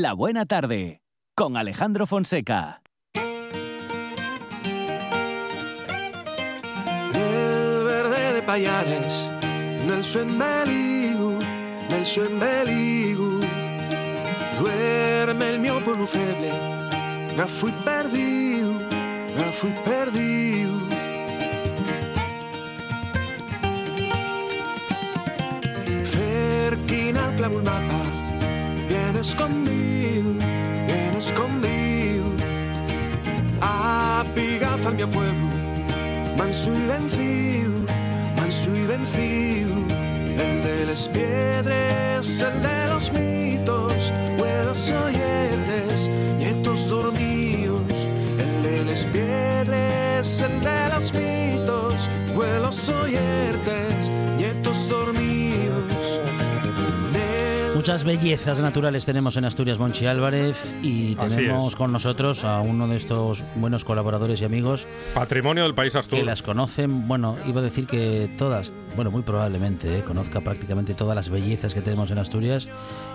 [0.00, 1.02] La Buena Tarde,
[1.36, 2.82] con Alejandro Fonseca.
[7.14, 9.28] El verde de Payares,
[9.86, 11.38] nel suo embeligu,
[11.90, 13.40] nel suo embeligu,
[14.58, 16.50] duerme el mio feble,
[17.36, 18.72] ga fui perdido,
[19.38, 20.72] ga fui perdido.
[26.04, 28.23] Cerquina al mapa,
[29.24, 30.30] vienes conmigo,
[30.86, 32.30] vienes conmigo,
[33.62, 35.48] a pigaza al mio pueblo,
[36.36, 37.72] manso y vencido,
[38.36, 39.74] manso y vencido,
[40.28, 47.82] el de las piedras, el de los mitos, vuelos oyentes, nietos dormidos,
[48.38, 51.94] el de las piedras, el de los mitos,
[52.34, 55.33] vuelos oyentes, nietos dormidos.
[57.84, 62.96] Muchas bellezas naturales tenemos en Asturias, Monchi Álvarez, y tenemos con nosotros a uno de
[62.96, 66.24] estos buenos colaboradores y amigos Patrimonio del país que Astur.
[66.24, 70.00] las conocen, bueno, iba a decir que todas, bueno, muy probablemente, ¿eh?
[70.02, 72.68] conozca prácticamente todas las bellezas que tenemos en Asturias,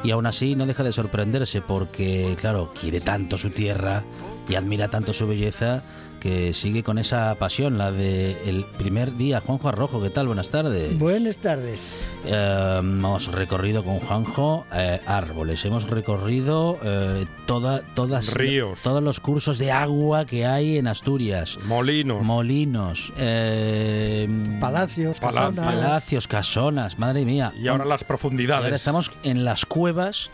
[0.03, 4.03] y aún así no deja de sorprenderse porque, claro, quiere tanto su tierra
[4.47, 5.81] y admira tanto su belleza
[6.20, 9.42] que sigue con esa pasión, la de el primer día.
[9.42, 10.28] Juanjo Arrojo, ¿qué tal?
[10.28, 10.98] Buenas tardes.
[11.00, 11.94] Buenas tardes.
[12.25, 18.80] Eh, hemos recorrido con Juanjo eh, árboles, hemos recorrido eh, toda, todas, Ríos.
[18.84, 22.22] todos los cursos de agua que hay en Asturias, Molinos.
[22.23, 24.28] molinos, eh,
[24.59, 25.56] Palacios, Palacios.
[25.56, 25.66] casonas.
[25.75, 27.53] palacios, casonas, madre mía.
[27.58, 28.64] y ahora las Y profundidades.
[28.66, 30.30] ahora estamos en las cuevas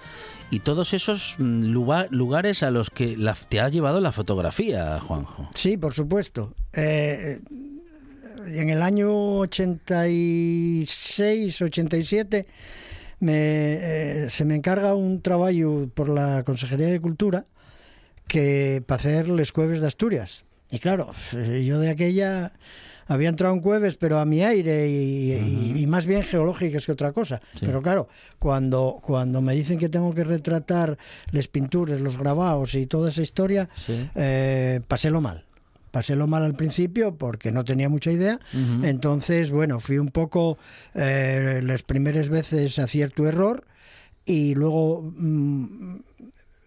[0.51, 4.99] y todos esos mm, lugar- lugares a los que la- te ha llevado la fotografía,
[4.99, 5.49] Juanjo.
[5.55, 6.53] Sí, por supuesto.
[6.73, 7.39] Eh,
[8.47, 12.47] en el año 86, 87,
[13.19, 17.45] me, eh, se me encarga un trabajo por la Consejería de Cultura
[18.27, 20.45] que para hacer les cueves de Asturias.
[20.71, 22.53] Y claro, eh, yo de aquella
[23.07, 26.91] había entrado en cueves, pero a mi aire y, y- y más bien geológicas que
[26.91, 27.39] otra cosa.
[27.53, 27.65] Sí.
[27.65, 28.07] Pero claro,
[28.39, 30.97] cuando, cuando me dicen que tengo que retratar
[31.31, 34.09] las pinturas, los grabados y toda esa historia, Sí.
[34.15, 35.45] eh, pasélo mal.
[35.91, 38.39] Pasélo mal al principio porque no tenía mucha idea.
[38.83, 40.57] Entonces, bueno, fui un poco
[40.93, 43.63] eh, las primeras veces acierto error
[44.25, 45.95] y luego mm,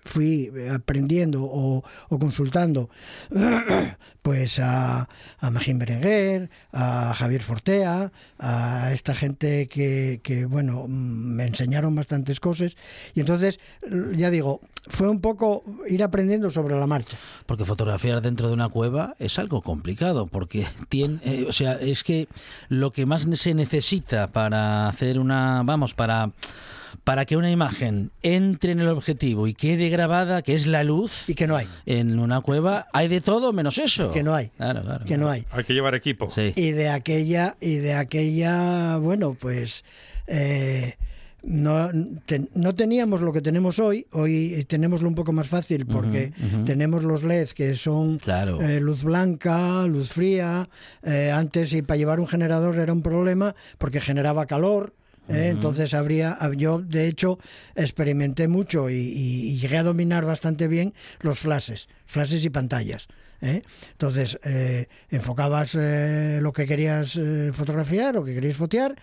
[0.09, 2.89] fui aprendiendo o, o consultando
[4.23, 5.09] pues a,
[5.39, 11.95] a Magín Berenguer, a Javier Fortea, a esta gente que, que, bueno, mm, me enseñaron
[11.95, 12.77] bastantes cosas
[13.15, 13.61] y entonces,
[14.17, 17.17] ya digo, fue un poco ir aprendiendo sobre la marcha.
[17.47, 22.03] Porque fotografiar dentro de una cueva es algo complicado, porque tiene, eh, o sea, es
[22.03, 22.29] que
[22.69, 26.33] lo que más se necesita para hacer una, vamos, para
[27.05, 31.29] para que una imagen entre en el objetivo y quede grabada, que es la luz,
[31.29, 34.11] Y que no hay, en una cueva hay de todo menos eso.
[34.13, 35.05] que no hay, Claro, claro.
[35.05, 35.45] que no hay.
[35.51, 36.31] Hay que llevar equipo.
[36.31, 36.53] Sí.
[36.57, 39.85] y de aquella y de aquella bueno pues
[40.27, 40.97] eh,
[41.43, 41.89] no,
[42.27, 46.33] te- no teníamos lo que tenemos hoy hoy tenemoslo un poco más fácil porque
[46.67, 48.61] tenemos los LEDs que son Claro.
[48.61, 50.69] eh, luz blanca luz fría
[51.03, 54.95] eh, antes y para llevar un generador era un problema porque generaba calor
[55.29, 55.49] ¿eh?
[55.49, 57.39] Entonces habría, yo de hecho
[57.75, 63.09] experimenté mucho y, y- y llegué a dominar bastante bien los flashes, flashes y pantallas.
[63.41, 63.63] ¿eh?
[63.93, 68.97] Entonces eh, enfocabas eh, lo que querías eh, fotografiar o que querías fotear,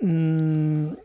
[0.00, 0.96] mm, eh,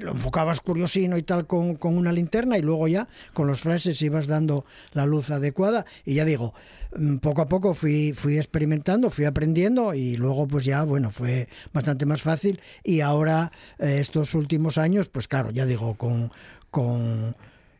[0.00, 4.00] lo enfocabas curiosino y tal con, con una linterna y luego ya con los flashes
[4.02, 5.86] ibas dando la luz adecuada.
[6.04, 6.54] Y ya digo,
[6.96, 11.48] mm, poco a poco fui, fui experimentando, fui aprendiendo y luego pues ya, bueno, fue
[11.72, 12.60] bastante más fácil.
[12.84, 16.30] Y ahora eh, estos últimos años, pues claro, ya digo, con,
[16.70, 17.34] con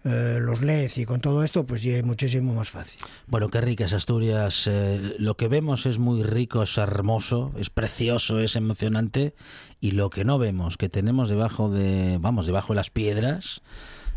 [0.09, 3.01] eh, los LEDs y con todo esto, pues ya es muchísimo más fácil.
[3.27, 4.67] Bueno, qué ricas Asturias.
[4.67, 9.35] eh, lo que vemos es muy rico, es hermoso, es precioso, es emocionante.
[9.81, 13.63] Y lo que no vemos, que tenemos debajo de, vamos, debajo de las piedras,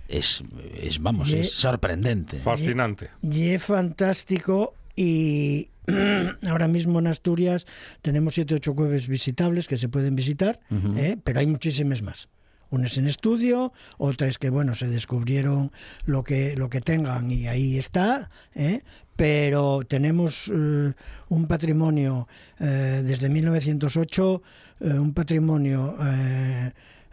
[0.08, 0.44] es,
[0.80, 2.40] es vamos, Ye- es sorprendente.
[2.40, 3.10] Fascinante.
[3.22, 5.70] Y es fantástico y
[6.50, 7.66] ahora mismo en Asturias
[8.02, 10.96] tenemos siete o ocho cueves visitables que se pueden visitar, Ujú.
[10.98, 11.18] ¿eh?
[11.24, 12.28] pero hay muchísimas más.
[12.72, 15.72] Unas en estudio, otras que bueno se descubrieron
[16.06, 18.82] lo que lo que tengan y ahí está, ¿eh?
[19.22, 20.94] pero tenemos eh,
[21.30, 22.28] un patrimonio
[22.60, 24.42] eh, desde 1908,
[24.80, 25.96] eh, un patrimonio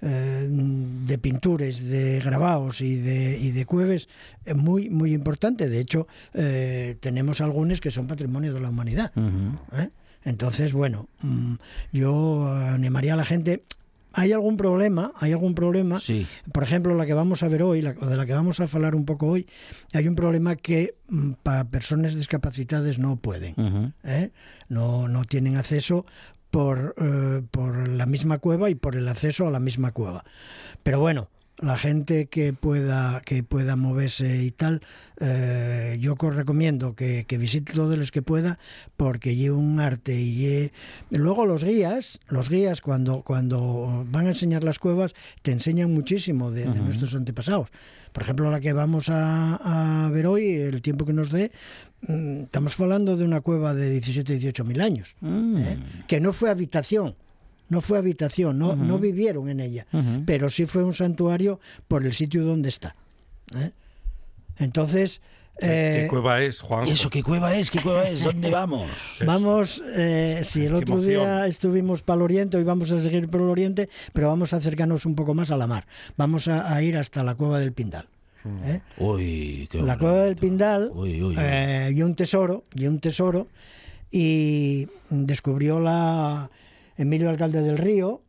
[0.00, 4.08] de pinturas, de grabados y de, y de cueves
[4.54, 5.68] muy, muy importante.
[5.68, 9.12] De hecho, tenemos algunos que son patrimonio de la humanidad.
[10.24, 11.54] Entonces, bueno, mm,
[11.92, 13.64] yo animaría a la gente
[14.18, 16.00] hay algún problema, hay algún problema.
[16.00, 16.26] Sí.
[16.52, 18.64] Por ejemplo, la que vamos a ver hoy, la, o de la que vamos a
[18.64, 19.46] hablar un poco hoy,
[19.94, 23.94] hay un problema que mm, para personas discapacitadas no pueden.
[24.04, 24.30] ¿eh?
[24.68, 26.04] no, no tienen acceso
[26.50, 30.24] por, eh, por la misma cueva y por el acceso a la misma cueva.
[30.82, 31.28] Pero bueno,
[31.60, 34.80] la gente que pueda que pueda moverse y tal,
[35.20, 38.58] eh, yo os recomiendo que, que visite todos los que pueda,
[38.96, 40.70] porque lleva un arte y
[41.10, 46.50] luego los guías, los guías cuando cuando van a enseñar las cuevas te enseñan muchísimo
[46.50, 47.68] de, de nuestros antepasados.
[48.12, 51.52] Por ejemplo, la que vamos a, a ver hoy, el tiempo que nos dé,
[52.06, 55.56] mm, estamos hablando de una cueva de 17, 18 mil años, Mm.
[55.58, 55.78] ¿eh?
[56.06, 57.14] que no fue habitación,
[57.68, 59.86] no fue habitación, no, no vivieron en ella,
[60.26, 62.96] pero sí fue un santuario por el sitio donde está.
[63.56, 63.70] ¿eh?
[64.58, 65.20] Entonces,
[65.58, 66.86] ¿Qué, eh, qué cueva es, Juan?
[66.86, 67.70] ¿Y eso qué cueva es?
[67.70, 68.22] ¿Qué cueva es?
[68.22, 68.88] ¿Dónde vamos?
[69.26, 73.40] Vamos, eh, sí, el otro día estuvimos para el oriente, hoy vamos a seguir por
[73.40, 75.86] el oriente, pero vamos a acercarnos un poco más a la mar.
[76.16, 78.06] Vamos a, a ir hasta la cueva del Pindal.
[78.64, 78.80] ¿eh?
[78.98, 80.36] Uy, qué La cueva del.
[80.36, 81.36] Pindal Uy, uy, uy.
[81.38, 83.48] eh, y un tesoro, y un tesoro,
[84.12, 86.50] y descubrió la
[86.98, 88.22] Emilio Alcalde del Río,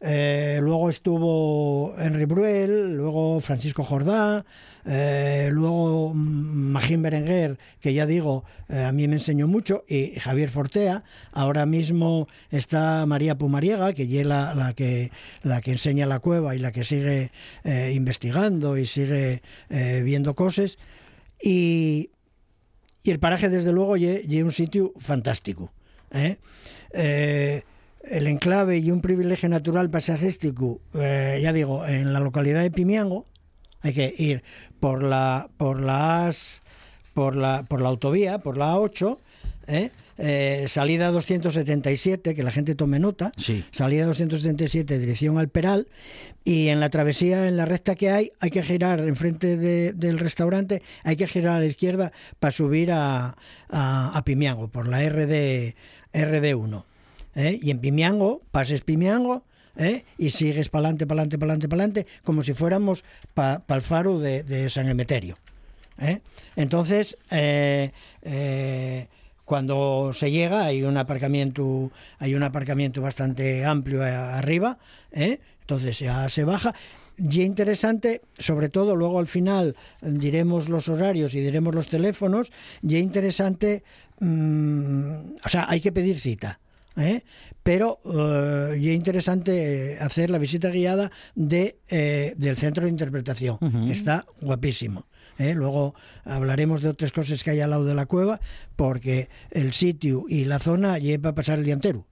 [0.00, 4.44] eh, luego estuvo Henry Bruel, luego Francisco Jordá,
[4.86, 10.14] eh, luego mm, Magín Berenguer, que ya digo, eh, a mí me enseñó mucho, y
[10.20, 11.02] Javier Fortea.
[11.32, 15.10] Ahora mismo está María Pumariega, que es la, que,
[15.42, 17.32] la que enseña la cueva y la que sigue
[17.92, 20.78] investigando y sigue viendo cosas.
[21.42, 22.10] Y,
[23.02, 25.72] y el paraje, desde luego, es un sitio fantástico.
[28.10, 33.26] El enclave y un privilegio natural paisajístico, eh, ya digo, en la localidad de Pimiango,
[33.80, 34.42] hay que ir
[34.80, 36.62] por la por la AS,
[37.14, 39.18] por la por la autovía, por la A8,
[39.68, 39.90] ¿eh?
[40.20, 43.64] Eh, salida 277, que la gente tome nota, Sí.
[43.70, 45.86] salida 277, dirección al Peral,
[46.44, 50.18] y en la travesía, en la recta que hay, hay que girar enfrente de- del
[50.18, 52.10] restaurante, hay que girar a la izquierda
[52.40, 53.36] para subir a,
[53.68, 55.76] a, a Pimiango, por la RD,
[56.12, 56.84] RD1.
[57.38, 57.58] ¿Eh?
[57.62, 59.44] Y en Pimiango, pases Pimiango,
[59.76, 60.04] ¿eh?
[60.18, 63.82] y sigues para adelante, para adelante, para adelante, para adelante, como si fuéramos para el
[63.82, 65.38] faro de, San Emeterio.
[65.98, 66.20] ¿eh?
[66.56, 67.92] Entonces, eh,
[69.44, 74.78] cuando se llega hay un aparcamiento, hay un aparcamiento bastante amplio arriba,
[75.12, 76.74] entonces ya se baja.
[77.16, 82.52] Y interesante, sobre todo luego al final diremos los horarios y diremos los teléfonos,
[82.82, 83.82] y interesante,
[84.20, 86.60] mm, o sea, hay que pedir cita.
[86.98, 87.24] ¿Eh?
[87.62, 93.58] Pero eh, y es interesante hacer la visita guiada de, eh, del centro de interpretación,
[93.58, 95.06] que está guapísimo.
[95.38, 95.54] ¿eh?
[95.54, 98.40] Luego hablaremos de otras cosas que hay al lado de la cueva,
[98.76, 102.06] porque el sitio y la zona lleva a pasar el día entero.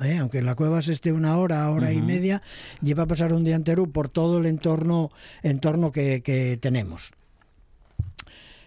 [0.00, 0.18] ¿eh?
[0.18, 2.42] Aunque en la cueva se esté una hora, hora y media,
[2.82, 5.10] lleva a pasar un día entero por todo el entorno,
[5.42, 7.12] entorno que, que tenemos.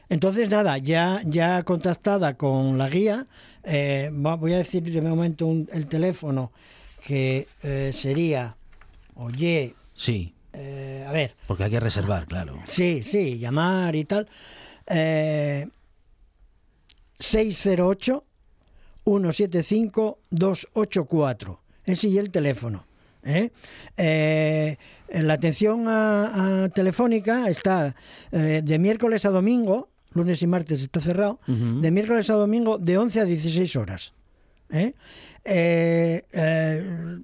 [0.10, 3.28] Entonces, nada, ya, ya contactada con la guía,
[3.64, 6.52] eh, voy a decir de momento un- el teléfono
[7.06, 8.56] que eh, sería,
[9.16, 12.58] oye, Sí, eh, a ver, porque hay que reservar, claro.
[12.68, 14.28] sí, sí, llamar y tal,
[14.88, 15.68] eh,
[17.20, 18.24] 608
[19.06, 22.86] 175 284, ese y el teléfono.
[23.24, 23.52] ¿eh?
[23.98, 24.78] Eh,
[25.10, 27.96] la atención a- a telefónica está
[28.32, 32.98] eh, de miércoles a domingo, lunes y martes está cerrado, de miércoles a domingo de
[32.98, 34.14] 11 a 16 horas.
[34.72, 34.94] ¿eh?
[35.46, 37.18] Eh, eh,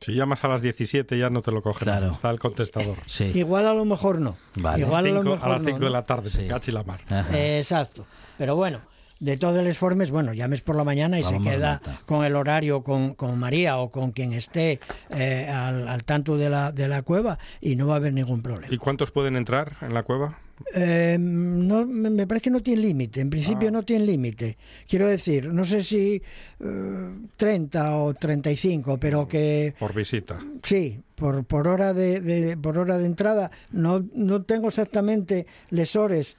[0.00, 1.86] Si llamas a las 17 ya no te lo cogen.
[1.86, 2.10] Claro.
[2.10, 2.96] Está el contestador.
[3.06, 3.24] Sí.
[3.34, 4.36] igual a lo mejor no.
[4.56, 4.82] Vale.
[4.82, 6.46] Igual a, lo Cinco- mejor a las no, 5 de la tarde, Sí.
[6.48, 7.00] cachi la mar.
[7.32, 8.04] Eh, exacto.
[8.36, 8.80] Pero bueno,
[9.20, 12.34] de todas las formas, bueno, llames por la mañana y Vamos se queda con el
[12.34, 14.80] horario con, con María o con quien esté
[15.10, 18.42] eh, al, al tanto de la, de la cueva y no va a haber ningún
[18.42, 18.74] problema.
[18.74, 20.38] ¿Y cuántos pueden entrar en la cueva?
[20.74, 23.72] Eh, no, me parece que no tiene límite, en principio Ah.
[23.72, 24.56] no tiene límite.
[24.88, 26.20] Quiero decir, no sé si
[26.60, 30.38] eh, 30 o 35, pero que Por visita.
[30.62, 33.50] Sí, por, por hora de, de- por hora de entrada.
[33.72, 36.36] No, no tengo exactamente lesores.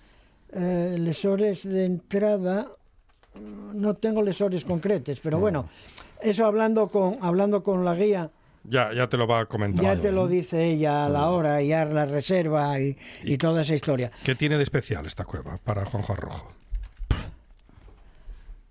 [0.53, 2.67] Eh, lesores de entrada.
[3.73, 5.67] No tengo lesores concretos, pero bueno,
[6.21, 8.29] eso hablando con hablando con la guía,
[8.65, 9.83] Ya, ya te lo va a comentar.
[9.83, 13.61] ya te lo dice ella a la hora, y ya la reserva y, y toda
[13.61, 14.11] esa historia.
[14.23, 16.53] ¿Qué tiene de especial esta cueva para Juan Juan Rojo?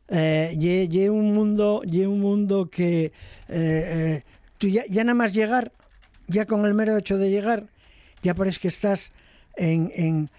[0.08, 3.12] eh, ye un mundo un mundo que eh,
[3.49, 4.22] eh,
[4.58, 5.72] tú ya, ya nada más llegar
[6.28, 7.66] ya con el mero hecho de llegar
[8.22, 9.12] ya parece que estás
[9.56, 10.30] en, en,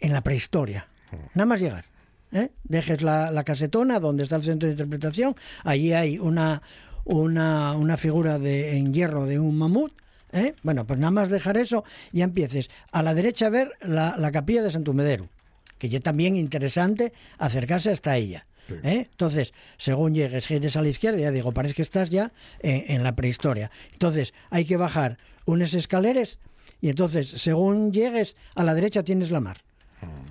[0.00, 0.86] en la prehistoria
[1.34, 1.86] nada más llegar
[2.32, 2.50] ¿eh?
[2.64, 5.34] dejes la, la casetona donde está el centro de interpretación
[5.64, 6.62] allí hay una
[7.06, 9.92] una, una figura de, en hierro de un mamut.
[10.32, 10.54] ¿eh?
[10.62, 14.30] Bueno, pues nada más dejar eso, ya empieces a la derecha a ver la, la
[14.32, 15.28] capilla de Santumedero,
[15.78, 18.46] que ya también interesante acercarse hasta ella.
[18.82, 19.06] ¿eh?
[19.10, 23.02] Entonces, según llegues, gires a la izquierda, ya digo, parece que estás ya en, en
[23.04, 23.70] la prehistoria.
[23.92, 26.40] Entonces, hay que bajar unas escaleras
[26.80, 29.58] y entonces, según llegues, a la derecha tienes la mar.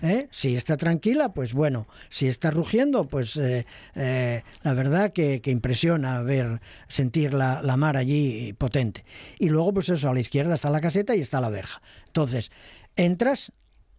[0.02, 0.28] ¿Eh?
[0.32, 1.88] Si está tranquila, pues bueno.
[2.10, 7.78] Si está rugiendo, pues eh, eh, la verdad que, que impresiona ver, sentir la, la
[7.78, 9.06] mar allí potente.
[9.40, 11.82] Y luego, pues eso, a la izquierda está la caseta y está la verja.
[12.08, 12.52] Entonces,
[12.96, 13.52] entras,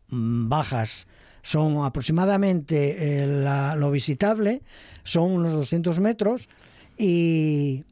[0.09, 1.07] mm, bajas,
[1.43, 4.63] son aproximadamente eh, la- lo visitable,
[5.05, 6.49] son unos 200 metros
[6.99, 7.85] y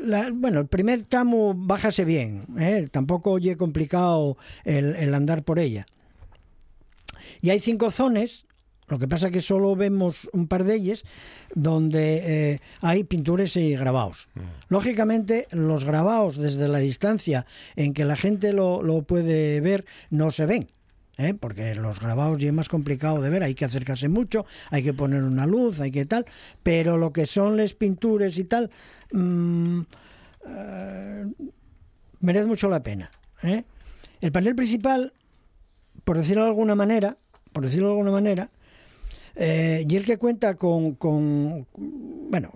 [0.00, 2.44] la- bueno, el primer tramo bájase bien,
[2.90, 5.86] tampoco oye complicado el, el andar por ella.
[7.44, 8.46] Y hay cinco zonas,
[8.88, 11.04] lo que pasa que solo vemos un par de ellas,
[11.54, 14.30] donde eh, hay pinturas y grabados.
[14.70, 17.44] Lógicamente, los grabados desde la distancia
[17.76, 20.68] en que la gente lo, lo puede ver no se ven.
[21.18, 21.34] ¿eh?
[21.38, 24.94] porque los grabados ya es más complicado de ver, hay que acercarse mucho, hay que
[24.94, 26.24] poner una luz, hay que tal,
[26.62, 28.70] pero lo que son las pinturas y tal,
[29.12, 29.80] mm,
[30.46, 31.26] eh,
[32.20, 33.10] merece mucho la pena.
[33.42, 35.12] El panel principal,
[36.04, 37.18] por decirlo de alguna manera,
[37.54, 38.50] por decirlo de alguna manera,
[39.36, 42.52] eh, y el que cuenta con, bueno,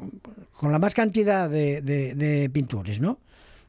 [0.52, 3.18] con la más cantidad de, pinturas, ¿no?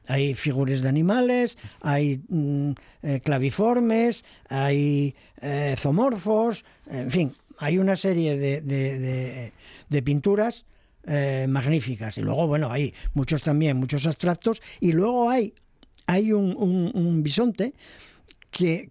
[0.08, 2.72] Hay figuras de animales, hay mm,
[3.04, 10.66] eh, claviformes, hay eh, zoomorfos, en fin, hay una serie de, pinturas
[11.06, 12.18] eh, magníficas.
[12.18, 14.64] Y luego, bueno, hay muchos también, muchos abstractos.
[14.80, 15.54] Y luego hay,
[16.08, 17.76] hay un bisonte
[18.50, 18.90] que,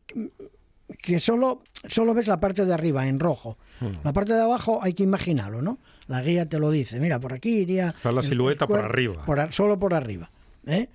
[0.97, 3.59] que solo, solo ves la parte de arriba en rojo.
[4.03, 5.79] La parte de abajo hay que imaginarlo, ¿no?
[6.07, 6.99] La guía te lo dice.
[6.99, 7.89] Mira, por aquí iría.
[7.89, 9.25] Está la silueta por arriba.
[9.25, 10.31] por solo por arriba.
[10.67, 10.89] ¿eh?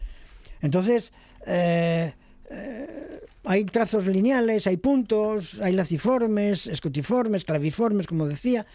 [0.62, 1.13] Entonces,
[1.45, 2.13] eh,
[2.50, 8.65] eh, hay trazos lineales, hay puntos, hay laciformes, escutiformes, claviformes, como decía.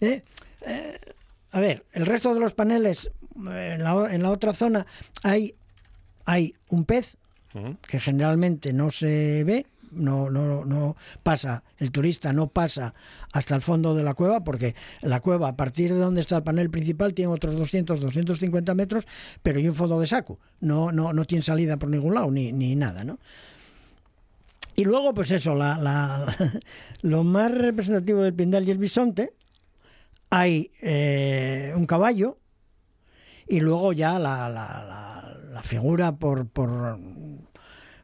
[0.00, 0.22] ¿eh?
[1.50, 4.86] A ver, el resto de los paneles, en la, en la otra zona,
[5.22, 5.54] hay,
[6.24, 7.16] hay un pez
[7.54, 7.76] Ujú.
[7.86, 12.94] que generalmente no se ve, no, no, no pasa, el turista no pasa
[13.32, 16.42] hasta el fondo de la cueva, porque la cueva, a partir de donde está el
[16.42, 19.06] panel principal, tiene otros 200, 250 metros,
[19.42, 22.52] pero hay un fondo de saco, no, no, no tiene salida por ningún lado, ni,
[22.52, 23.18] ni nada, ¿no?
[24.76, 26.60] Y luego, pues eso, la, la-
[27.02, 29.34] lo más representativo del Pindal y el bisonte,
[30.30, 32.38] hay eh, un caballo
[33.48, 36.98] y luego ya la, la- figura por, por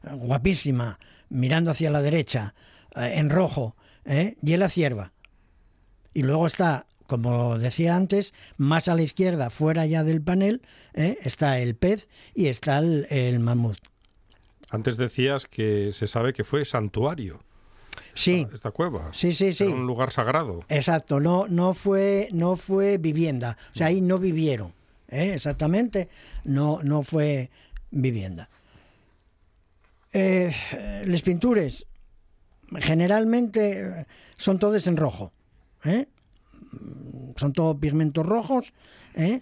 [0.02, 0.98] guapísima,
[1.34, 2.54] mirando hacia la derecha,
[2.96, 4.36] eh, en rojo, ¿eh?
[4.42, 5.12] y la cierva.
[6.14, 10.62] Y luego está, como decía antes, más a la izquierda, fuera ya del panel,
[10.94, 11.18] ¿eh?
[11.22, 13.78] está el pez y está el, el mamut.
[14.70, 17.40] Antes decías que se sabe que fue santuario
[18.14, 19.10] Sí, esta cueva.
[19.12, 19.64] sí, sí, sí.
[19.64, 20.64] Era un lugar sagrado.
[20.68, 24.72] Exacto, no, no fue, no fue vivienda, o sea, ahí no vivieron,
[25.08, 25.32] ¿eh?
[25.34, 26.08] exactamente,
[26.44, 27.50] no, no fue
[27.90, 28.48] vivienda.
[30.16, 30.52] Eh,
[31.06, 31.84] las pinturas
[32.76, 34.06] generalmente eh,
[34.36, 35.32] son todas en rojo,
[35.84, 36.06] ¿eh?
[37.36, 38.72] son todos pigmentos rojos,
[39.16, 39.40] ¿eh?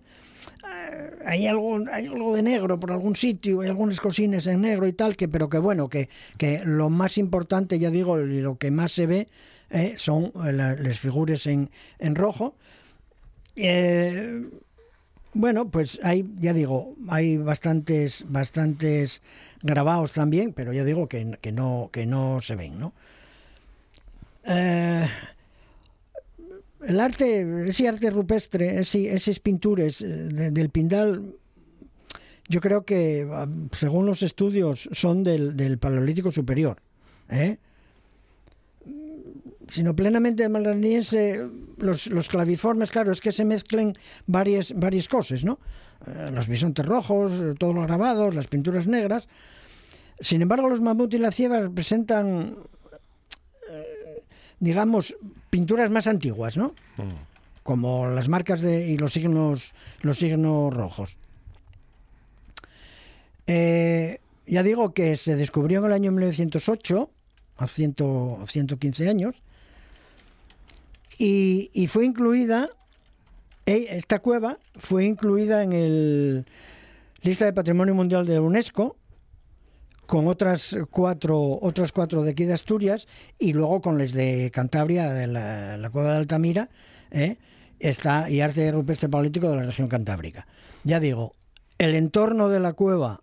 [0.67, 4.87] Eh, hay algo, hay algo de negro por algún sitio, hay algunas cosines en negro
[4.87, 8.71] y tal, que, pero que bueno, que, que lo más importante, ya digo, lo que
[8.71, 9.29] más se ve
[9.71, 12.57] eh, son la- las figuras en, en rojo.
[15.35, 19.23] Bueno, pues hay, ya digo, hay bastantes, bastantes
[19.63, 22.93] grabados también, pero ya digo que, que no, que no se ven, ¿no?
[24.45, 25.09] Eh,
[26.89, 31.35] el arte, ese arte rupestre, ese- esas pinturas eh, de- del Pindal,
[32.49, 36.79] yo creo que, ah, según los estudios, son del, del Paleolítico Superior.
[37.31, 37.57] ¿eh?
[39.69, 41.47] Sino plenamente malraniense,
[41.79, 43.95] los, los claviformes, claro, es que se mezclen
[44.27, 45.59] varias, varias cosas, ¿no?
[46.07, 49.29] Eh, los bisontes rojos, eh, todos los grabados, las pinturas negras.
[50.21, 52.57] Sin embargo, los mamut y la cierva representan,
[53.71, 54.23] eh,
[54.61, 55.17] digamos,
[55.51, 56.75] pinturas más antiguas, ¿no?
[56.97, 57.33] Mm.
[57.63, 61.17] como las marcas de, y los signos, los signos rojos.
[63.47, 67.11] Eh, ya digo que se descubrió en el año 1908,
[67.59, 69.43] hace 100 115 años,
[71.19, 72.69] y, y fue incluida,
[73.67, 76.47] esta cueva fue incluida en el
[77.23, 78.97] lista de Patrimonio Mundial de la UNESCO,
[80.07, 83.07] con otras cuatro, otras cuatro de aquí de Asturias
[83.39, 86.69] y luego con las de Cantabria, de la, la cueva de Altamira,
[87.11, 87.37] ¿eh?
[87.79, 90.47] está y arte rupestre paleolítico de la región cantábrica.
[90.85, 91.35] Ya digo,
[91.79, 93.23] el entorno de la cueva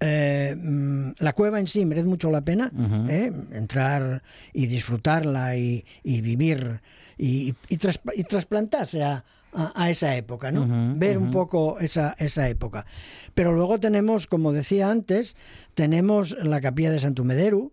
[0.00, 2.70] eh, mm, la cueva en sí merece mucho la pena.
[3.08, 3.32] ¿eh?
[3.52, 4.22] entrar
[4.52, 6.80] y disfrutarla y, y vivir
[7.18, 10.66] y, y, tras- y trasplantarse a, a- a esa época, ¿no?
[10.98, 12.86] Ver un poco esa, esa época.
[13.34, 15.36] Pero luego tenemos, como decía antes,
[15.74, 17.72] tenemos la capilla de Santumederu,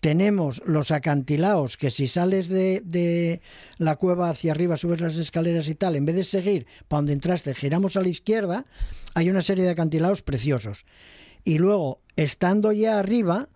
[0.00, 3.40] tenemos los acantilados que si sales de, de
[3.78, 7.14] la cueva hacia arriba, subes las escaleras y tal, en vez de seguir para donde
[7.14, 8.64] entraste, giramos a la izquierda,
[9.14, 10.84] hay una serie de acantilados preciosos.
[11.44, 13.48] Y luego, estando ya arriba,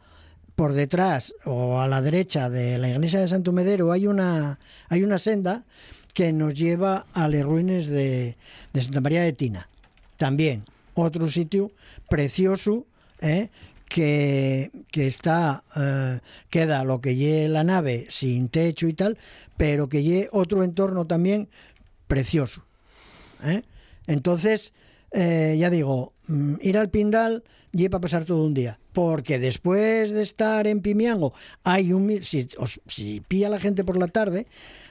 [0.57, 5.03] por detrás o a la derecha de la iglesia de Santo Medero hay una, hay
[5.03, 5.65] una senda
[6.13, 8.37] que nos lleva a las ruinas de,
[8.73, 9.69] de Santa María de Tina.
[10.17, 10.65] También
[10.95, 11.73] otro sitio
[12.09, 12.87] precioso
[13.21, 13.49] ¿eh?
[13.89, 19.17] que, que está, eh, queda lo que lleve la nave sin techo y tal,
[19.57, 21.49] pero que lleve otro entorno también
[22.09, 22.65] precioso.
[23.45, 23.63] ¿eh?
[24.07, 24.73] Entonces,
[25.15, 27.43] ya digo, mm, ir al Pindal
[27.73, 28.79] y para pasar todo un día.
[28.93, 31.33] Porque después de estar en Pimiango,
[31.65, 32.23] hay un.
[32.23, 34.47] Si, os- si pilla la gente por la tarde,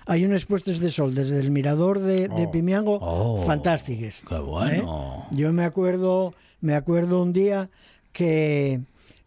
[0.06, 2.52] hay unos puestos de sol desde el mirador de, de Oh.
[2.52, 4.22] Pimiango Oh, fantásticos.
[4.28, 5.28] qué bueno.
[5.32, 5.36] ¿eh?
[5.36, 7.70] Yo me acuerdo, me acuerdo un día
[8.12, 8.82] que,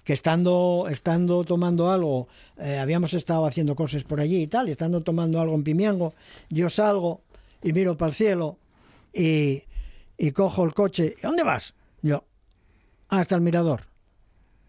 [0.04, 2.28] que estando, estando tomando algo,
[2.58, 6.12] eh, habíamos estado haciendo cosas por allí y tal, y estando tomando algo en Pimiango,
[6.50, 7.20] yo salgo
[7.62, 8.58] y miro para el cielo
[9.12, 9.62] y,
[10.18, 11.14] y cojo el coche.
[11.18, 11.74] ¿Y dónde vas?
[12.02, 12.24] Yo,
[13.08, 13.82] hasta el mirador.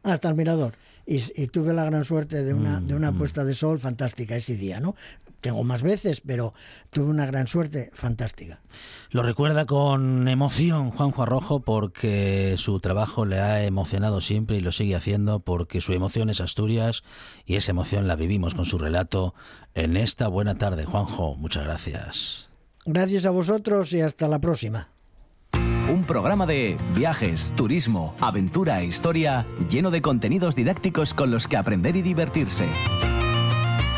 [0.03, 0.73] Hasta el mirador.
[1.07, 4.55] Y, y tuve la gran suerte de una, de una puesta de sol fantástica ese
[4.55, 4.95] día, ¿no?
[5.45, 6.55] Tengo más veces, pero
[6.89, 8.61] tuve una gran suerte fantástica.
[9.11, 14.71] Lo recuerda con emoción Juanjo Arrojo porque su trabajo le ha emocionado siempre y lo
[14.71, 17.03] sigue haciendo porque su emoción es Asturias
[17.45, 19.35] y esa emoción la vivimos con su relato
[19.75, 20.85] en esta buena tarde.
[20.85, 22.49] Juanjo, muchas gracias.
[22.83, 24.89] Gracias a vosotros y hasta la próxima.
[25.53, 31.57] Un programa de viajes, turismo, aventura e historia lleno de contenidos didácticos con los que
[31.57, 32.65] aprender y divertirse.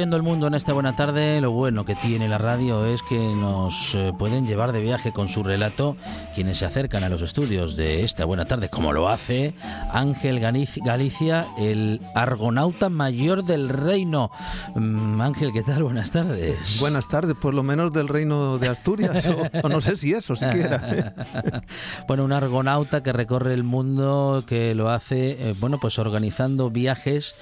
[0.00, 1.42] Recorriendo el mundo en esta buena tarde.
[1.42, 5.28] Lo bueno que tiene la radio es que nos eh, pueden llevar de viaje con
[5.28, 5.94] su relato
[6.34, 9.52] quienes se acercan a los estudios de esta buena tarde, como lo hace
[9.92, 14.30] Ángel Galicia, el argonauta mayor del reino.
[14.74, 15.82] Mm, Ángel, ¿qué tal?
[15.82, 16.80] Buenas tardes.
[16.80, 20.34] Buenas tardes, por lo menos del reino de Asturias, o, o no sé si eso
[20.34, 21.12] siquiera.
[22.08, 27.34] bueno, un argonauta que recorre el mundo, que lo hace, eh, bueno, pues organizando viajes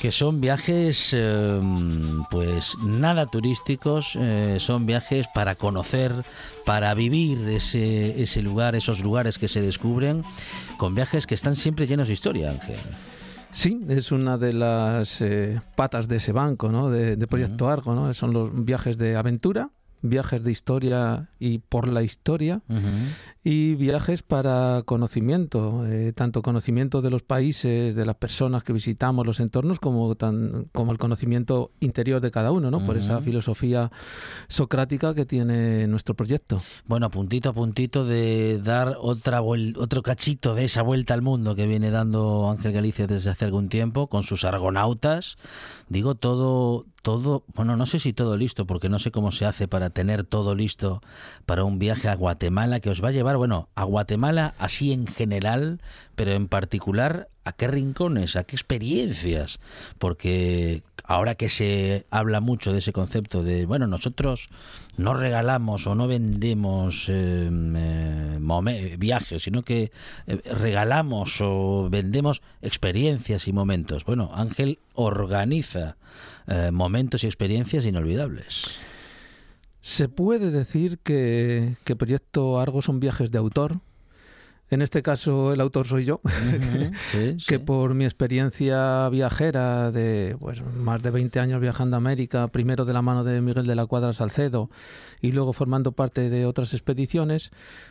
[0.00, 1.60] que son viajes eh,
[2.30, 6.12] pues nada turísticos, eh, son viajes para conocer,
[6.64, 10.24] para vivir ese, ese lugar, esos lugares que se descubren,
[10.76, 12.78] con viajes que están siempre llenos de historia, Ángel.
[13.52, 16.90] Sí, es una de las eh, patas de ese banco, ¿no?
[16.90, 18.12] De, de Proyecto Argo, ¿no?
[18.14, 19.70] Son los viajes de aventura,
[20.02, 22.60] viajes de historia y por la historia,
[23.44, 29.26] y viajes para conocimiento, eh, tanto conocimiento de los países, de las personas que visitamos,
[29.26, 32.84] los entornos, como, tan, como el conocimiento interior de cada uno, ¿no?
[32.84, 33.90] Por esa filosofía
[34.48, 36.60] socrática que tiene nuestro proyecto.
[36.86, 41.22] Bueno, a puntito a puntito de dar otra vuel- otro cachito de esa vuelta al
[41.22, 45.36] mundo que viene dando Ángel Galicia desde hace algún tiempo con sus argonautas.
[45.92, 49.68] Digo todo todo, bueno, no sé si todo listo porque no sé cómo se hace
[49.68, 51.02] para tener todo listo
[51.44, 55.06] para un viaje a Guatemala que os va a llevar, bueno, a Guatemala así en
[55.06, 55.82] general,
[56.14, 59.58] pero en particular a qué rincones, a qué experiencias,
[59.98, 64.48] porque ahora que se habla mucho de ese concepto de, bueno, nosotros
[64.96, 69.90] no regalamos o no vendemos eh, eh, viajes, sino que
[70.26, 74.04] eh, regalamos o vendemos experiencias y momentos.
[74.04, 75.96] Bueno, Ángel organiza
[76.72, 78.64] momentos y experiencias inolvidables.
[79.80, 83.80] Se puede decir que, que Proyecto Argo son viajes de autor,
[84.72, 86.22] en este caso el autor soy yo,
[87.46, 92.86] que por mi experiencia viajera de pues, más de 20 años viajando a América, primero
[92.86, 94.70] de la mano de Miguel de la Cuadra Salcedo
[95.20, 97.50] y luego formando parte de otras expediciones,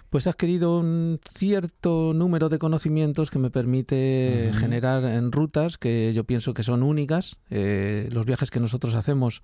[0.10, 6.13] pues he adquirido un cierto número de conocimientos que me permite generar en rutas que
[6.13, 7.38] yo pienso que son únicas.
[7.52, 9.44] Eh, los viajes que nosotros hacemos,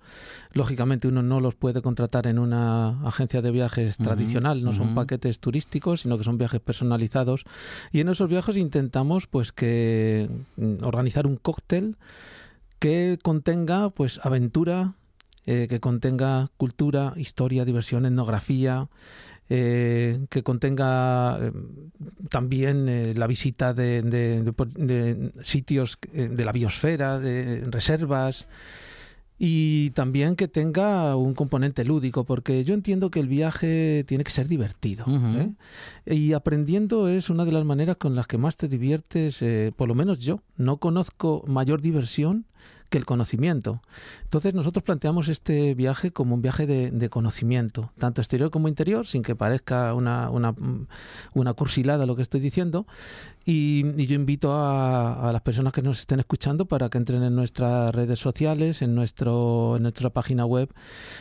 [0.52, 5.38] lógicamente uno no los puede contratar en una agencia de viajes tradicional, no son paquetes
[5.38, 7.27] turísticos, sino que son viajes personalizados
[7.92, 11.96] y en esos viajes intentamos pues que mm, organizar un cóctel
[12.78, 14.94] que contenga pues aventura,
[15.46, 18.88] eh, que contenga cultura, historia, diversión, etnografía,
[19.50, 21.52] eh, que contenga eh,
[22.28, 28.46] también la visita de, de sitios de la biosfera, de reservas
[29.38, 34.32] y también que tenga un componente lúdico, porque yo entiendo que el viaje tiene que
[34.32, 35.04] ser divertido.
[35.06, 35.52] ¿eh?
[36.06, 39.86] Y aprendiendo es una de las maneras con las que más te diviertes, eh, por
[39.86, 40.40] lo menos yo.
[40.56, 42.46] No conozco mayor diversión
[42.88, 43.82] que el conocimiento.
[44.24, 49.22] Entonces nosotros planteamos este viaje como un viaje de, conocimiento, tanto exterior como interior, sin
[49.22, 50.54] que parezca una, una,
[51.34, 52.86] una cursilada lo que estoy diciendo.
[53.44, 57.94] Y, yo invito a, las personas que nos estén escuchando para que entren en nuestras
[57.94, 60.70] redes sociales, en, nuestro, en nuestra página web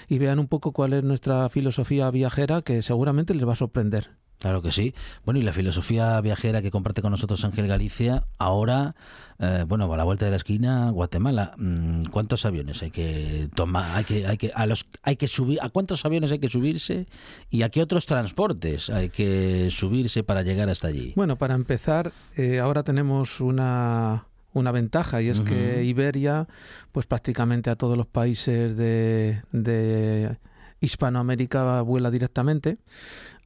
[0.10, 4.26] y vean un poco cuál es nuestra filosofía viajera que seguramente les va a sorprender.
[4.39, 4.93] Claro que sí.
[5.26, 8.95] Bueno, y la filosofía viajera que comparte con nosotros Ángel Galicia, ahora,
[9.39, 11.54] eh, bueno, a la vuelta de la esquina, Guatemala.
[11.58, 13.97] Mm, ¿Cuántos aviones hay que tomar?
[13.97, 15.60] Hay que, hay que, a los, hay que subir.
[15.62, 17.08] ¿A cuántos aviones hay que subirse?
[17.50, 21.13] ¿Y a qué otros transportes hay que subirse para llegar hasta allí?
[21.15, 26.47] Bueno, para empezar, eh, ahora tenemos una una ventaja y es que Iberia,
[26.91, 30.38] pues prácticamente a todos los países de, de
[30.82, 32.78] Hispanoamérica vuela directamente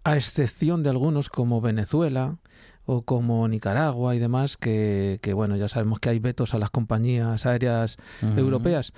[0.04, 2.38] a excepción de algunos como Venezuela
[2.86, 7.46] o como Nicaragua y demás, que, bueno, ya sabemos que hay vetos a las compañías
[7.46, 8.94] aéreas europeas.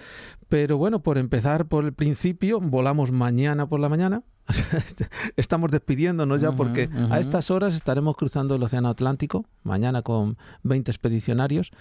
[0.49, 4.23] Pero bueno, por empezar por el principio, volamos mañana por la mañana.
[5.37, 10.91] Estamos despidiéndonos ya porque a estas horas estaremos cruzando el Océano Atlántico, mañana con 20
[10.91, 11.71] expedicionarios.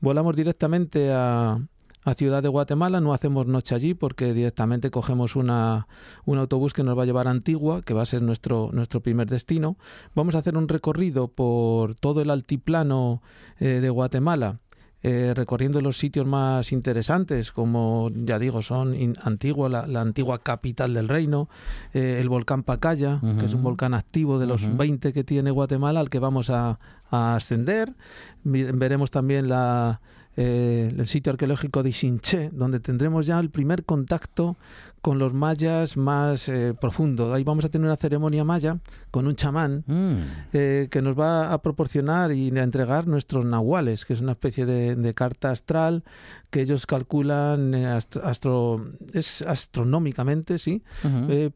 [0.00, 1.60] Volamos directamente a,
[2.08, 5.86] a Ciudad de Guatemala, no hacemos noche allí porque directamente cogemos una,
[6.24, 9.00] un autobús que nos va a llevar a Antigua, que va a ser nuestro, nuestro
[9.00, 9.76] primer destino.
[10.14, 13.22] Vamos a hacer un recorrido por todo el altiplano
[13.60, 14.58] eh, de Guatemala.
[15.00, 21.06] Eh, recorriendo los sitios más interesantes, como ya digo, son Antigua, la, antigua capital del
[21.06, 21.48] reino,
[21.94, 26.00] eh, el volcán Pacaya, que es un volcán activo de los 20 que tiene Guatemala,
[26.00, 27.94] al que vamos a, a ascender.
[28.42, 30.00] Veremos también la,
[30.40, 34.56] eh, el sitio arqueológico de Xinche, donde tendremos ya el primer contacto
[35.00, 37.34] con los mayas más eh, profundo.
[37.34, 38.78] Ahí vamos a tener una ceremonia maya
[39.10, 40.18] con un chamán mm.
[40.52, 44.66] eh, que nos va a proporcionar y a entregar nuestros nahuales, que es una especie
[44.66, 46.04] de, carta astral
[46.50, 50.82] que ellos calculan eh, astro, es astronómicamente, sí,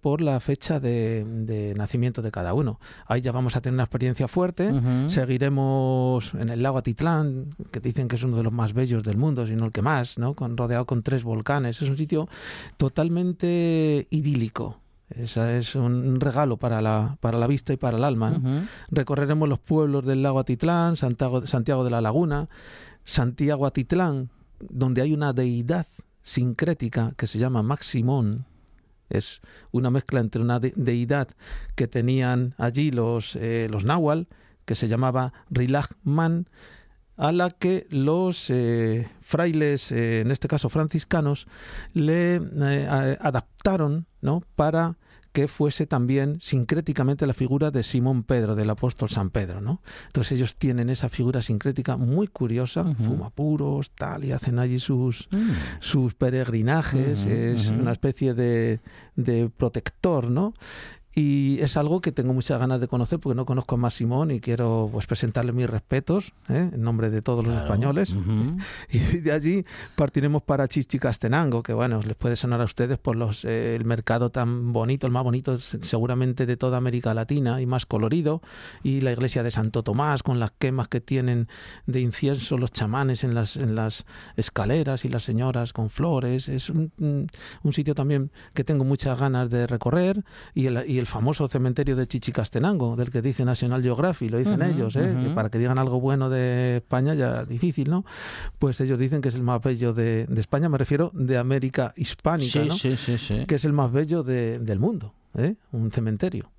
[0.01, 2.81] por la fecha de, nacimiento de cada uno.
[3.07, 4.71] Ahí ya vamos a tener una experiencia fuerte.
[5.09, 9.17] Seguiremos en el lago Atitlán, que dicen que es uno de los más bellos del
[9.17, 10.35] mundo, sino el que más, ¿no?
[10.35, 11.81] Con, rodeado con tres volcanes.
[11.81, 12.29] Es un sitio
[12.77, 14.82] totalmente idílico.
[15.17, 18.41] Esa es un regalo para la, para la vista y para el alma.
[18.91, 22.49] Recorreremos los pueblos del lago Atitlán, Santiago, Santiago de la Laguna,
[23.05, 25.87] Santiago Atitlán, donde hay una deidad
[26.23, 28.47] sincrética que se llama Maximón.
[29.11, 31.29] Es una mezcla entre una deidad
[31.75, 34.23] que tenían allí los, eh, los náhuatl,
[34.65, 36.47] que se llamaba Rilagman,
[37.17, 41.47] a la que los eh, frailes, eh, en este caso franciscanos,
[41.93, 44.43] le eh, adaptaron ¿no?
[44.57, 44.97] para
[45.33, 49.81] que fuese también sincréticamente la figura de Simón Pedro, del apóstol San Pedro, ¿no?
[50.07, 55.51] Entonces ellos tienen esa figura sincrética muy curiosa, fumapuros, tal, y hacen allí sus, mm.
[55.81, 58.81] sus peregrinajes, es una especie de,
[59.17, 60.55] de protector, ¿no?
[61.15, 64.31] Y es algo que tengo muchas ganas de conocer porque no conozco a más Simón
[64.31, 66.71] y quiero pues presentarle mis respetos ¿eh?
[66.73, 68.15] en nombre de todos los españoles.
[68.91, 69.65] Y de allí
[69.97, 74.31] partiremos para Chichicastenango que bueno les puede sonar a ustedes por los eh, el mercado
[74.31, 78.43] tan bonito el más bonito seguramente de toda América Latina y más colorido
[78.83, 81.49] y la iglesia de Santo Tomás con las quemas que tienen
[81.87, 84.05] de incienso los chamanes en las en las
[84.37, 86.49] escaleras y las señoras con flores.
[86.49, 86.93] Es un,
[87.63, 91.97] un sitio también que tengo muchas ganas de recorrer y el, y el famoso cementerio
[91.97, 95.33] de Chichicastenango, del que dice National Geographic, lo dicen ellos, ¿eh?
[95.35, 98.05] para que digan algo bueno de España, ya difícil, ¿no?
[98.61, 102.65] Pues ellos dicen que es el más bello de, España, me refiero de América hispánica,
[102.65, 102.75] ¿no?
[102.75, 103.47] sí, sí, sí.
[103.47, 105.57] que es el más bello del mundo, ¿eh?
[105.73, 106.53] un cementerio.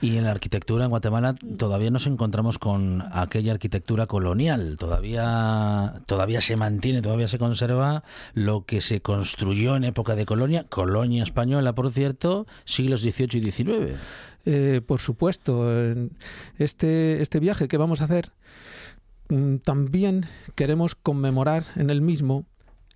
[0.00, 4.76] Y en la arquitectura en Guatemala todavía nos encontramos con aquella arquitectura colonial.
[4.78, 10.64] Todavía, todavía se mantiene, todavía se conserva lo que se construyó en época de colonia,
[10.68, 13.98] colonia española, por cierto, siglos XVIII y XIX.
[14.46, 15.70] Eh, por supuesto,
[16.58, 18.30] este, este viaje que vamos a hacer
[19.30, 22.44] mm, también queremos conmemorar en el mismo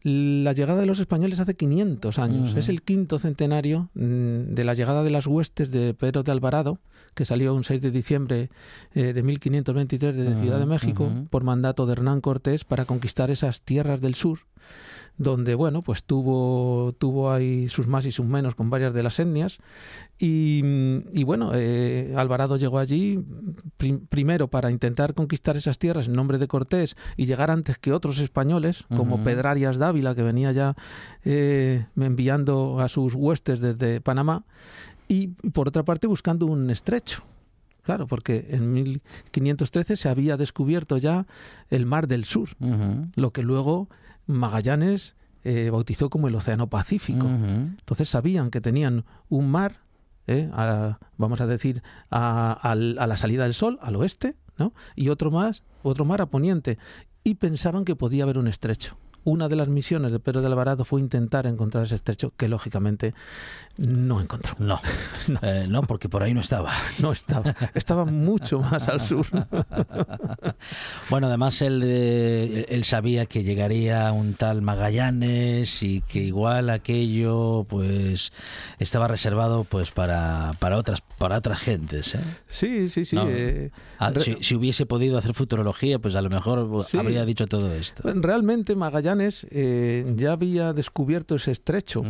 [0.08, 2.54] la llegada de los españoles hace 500 años.
[2.56, 6.78] Es el quinto centenario mm, de la llegada de las huestes de Pedro de Alvarado,
[7.14, 8.50] que salió un 6 de diciembre
[8.94, 13.62] eh, de 1523 desde Ciudad de México por mandato de Hernán Cortés para conquistar esas
[13.62, 14.40] tierras del sur
[15.18, 19.18] donde bueno pues tuvo tuvo ahí sus más y sus menos con varias de las
[19.18, 19.58] etnias.
[20.20, 20.62] Y,
[21.24, 23.24] bueno eh, Alvarado llegó allí
[24.08, 28.18] primero para intentar conquistar esas tierras en nombre de Cortés y llegar antes que otros
[28.18, 30.74] españoles como Pedrarias Dávila que venía ya
[31.24, 34.44] eh, enviando a sus huestes desde Panamá
[35.08, 37.22] y por otra parte buscando un estrecho.
[37.82, 41.26] Claro, porque en 1513 se había descubierto ya
[41.70, 42.50] el Mar del Sur,
[43.14, 43.88] lo que luego
[44.28, 47.26] Magallanes eh, bautizó como el Océano Pacífico.
[47.26, 49.80] Entonces sabían que tenían un mar,
[50.26, 50.50] eh,
[51.16, 54.72] vamos a decir, a, la salida del sol, al oeste, ¿no?
[54.94, 56.78] y otro más, otro mar a poniente,
[57.24, 58.96] y pensaban que podía haber un estrecho
[59.28, 63.12] una de las misiones de Pedro de Alvarado fue intentar encontrar ese estrecho que lógicamente
[63.76, 64.54] no encontró.
[64.58, 64.80] No,
[65.42, 66.72] eh, no, porque por ahí no estaba.
[66.98, 69.26] No estaba, estaba mucho más al sur.
[71.10, 77.66] bueno, además él, eh, él sabía que llegaría un tal Magallanes y que igual aquello
[77.68, 78.32] pues
[78.80, 82.14] estaba reservado pues para, para otras para otras gentes.
[82.16, 82.20] ¿eh?
[82.48, 83.16] Sí, sí, sí.
[83.98, 88.02] Ah, si, hubiese podido hacer futurología, pues a lo mejor habría dicho todo esto.
[88.04, 89.17] Realmente Magallanes
[89.50, 92.02] eh, ya había descubierto ese estrecho.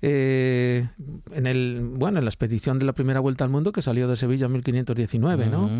[0.00, 0.88] Eh,
[1.32, 4.16] en el bueno en la expedición de la primera vuelta al mundo que salió de
[4.16, 5.70] Sevilla en 1519, ¿no?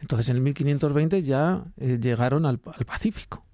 [0.00, 3.44] Entonces en el 1520 ya eh, llegaron al, Pacífico.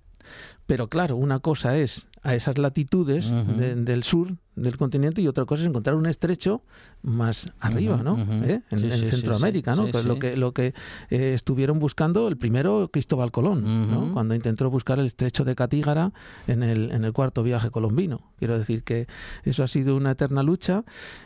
[0.70, 5.62] Pero claro, una cosa es a esas latitudes del sur del continente y otra cosa
[5.62, 6.62] es encontrar un estrecho
[7.02, 8.18] más arriba, ¿no?
[8.44, 8.60] ¿Eh?
[8.70, 9.86] En, Centroamérica, ¿no?
[9.86, 10.74] lo que lo que
[11.08, 14.12] eh, estuvieron buscando el primero Cristóbal Colón, ¿no?
[14.12, 16.12] Cuando intentó buscar el estrecho de Catígara
[16.46, 18.30] en el en el cuarto viaje colombino.
[18.38, 19.06] Quiero decir que
[19.44, 20.84] eso ha sido una eterna lucha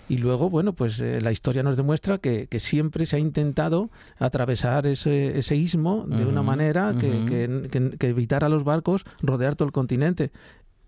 [0.08, 3.90] y luego, bueno, pues eh, la historia nos demuestra que, que, siempre se ha intentado
[4.18, 7.24] atravesar ese, ese istmo de una manera que,
[7.70, 9.04] que, que evitara a los barcos
[9.34, 10.30] rodear todo el continente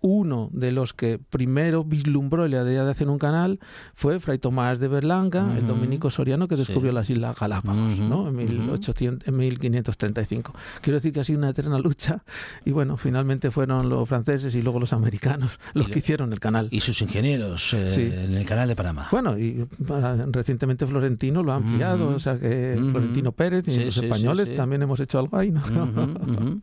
[0.01, 3.59] uno de los que primero vislumbró la idea de hacer un canal
[3.93, 8.27] fue Fray Tomás de Berlanga, el dominico soriano que descubrió las Islas Galápagos ¿no?
[8.27, 10.53] en, 1800, en 1535.
[10.81, 12.23] Quiero decir que ha sido una eterna lucha
[12.65, 16.67] y bueno, finalmente fueron los franceses y luego los americanos los que hicieron el canal.
[16.71, 19.07] Y sus ingenieros eh, en el canal de Panamá.
[19.11, 23.97] Bueno, y ah, recientemente Florentino lo ha ampliado, o sea que Florentino Pérez y los
[23.97, 25.51] españoles también hemos hecho algo ahí.
[25.51, 25.61] ¿no?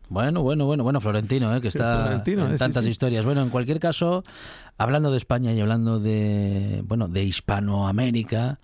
[0.09, 3.24] Bueno, bueno, bueno, bueno, Florentino, eh, que está en tantas historias.
[3.25, 4.23] Bueno, en cualquier caso,
[4.77, 8.59] hablando de España y hablando de, bueno, de Hispanoamérica,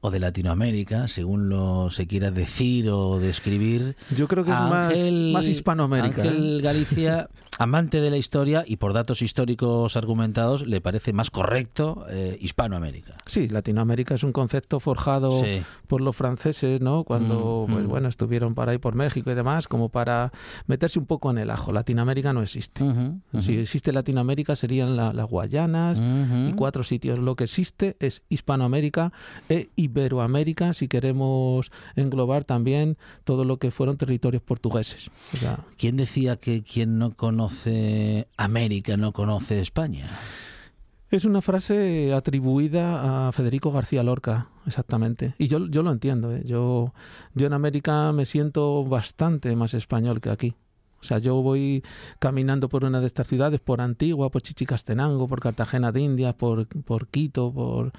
[0.00, 3.96] o de Latinoamérica, según lo se quiera decir o describir.
[4.14, 4.92] Yo creo que es más,
[5.32, 6.22] más Hispanoamérica.
[6.22, 6.62] Ángel ¿eh?
[6.62, 12.38] Galicia, amante de la historia y por datos históricos argumentados, le parece más correcto eh,
[12.40, 13.16] Hispanoamérica.
[13.26, 15.42] Sí, Latinoamérica es un concepto forjado
[15.88, 17.02] por los franceses, ¿no?
[17.04, 17.88] Cuando, mm, pues mm.
[17.88, 20.32] bueno, estuvieron para ahí por México y demás, como para
[20.66, 21.72] meterse un poco en el ajo.
[21.72, 22.84] Latinoamérica no existe.
[23.40, 27.18] Si existe Latinoamérica serían las Guayanas y cuatro sitios.
[27.18, 29.12] Lo que existe es Hispanoamérica
[29.48, 35.10] e Iberoamérica si queremos englobar también todo lo que fueron territorios portugueses.
[35.76, 40.06] ¿Quién decía que quien no conoce América no conoce España?
[41.10, 45.34] Es una frase atribuida a Federico García Lorca, exactamente.
[45.38, 46.34] Y yo, yo lo entiendo.
[46.34, 46.42] ¿eh?
[46.44, 46.92] Yo,
[47.34, 50.54] yo en América me siento bastante más español que aquí.
[51.00, 51.82] O sea, yo voy
[52.18, 56.66] caminando por una de estas ciudades, por Antigua, por Chichicastenango, por Cartagena de Indias, por,
[56.66, 57.92] por Quito, por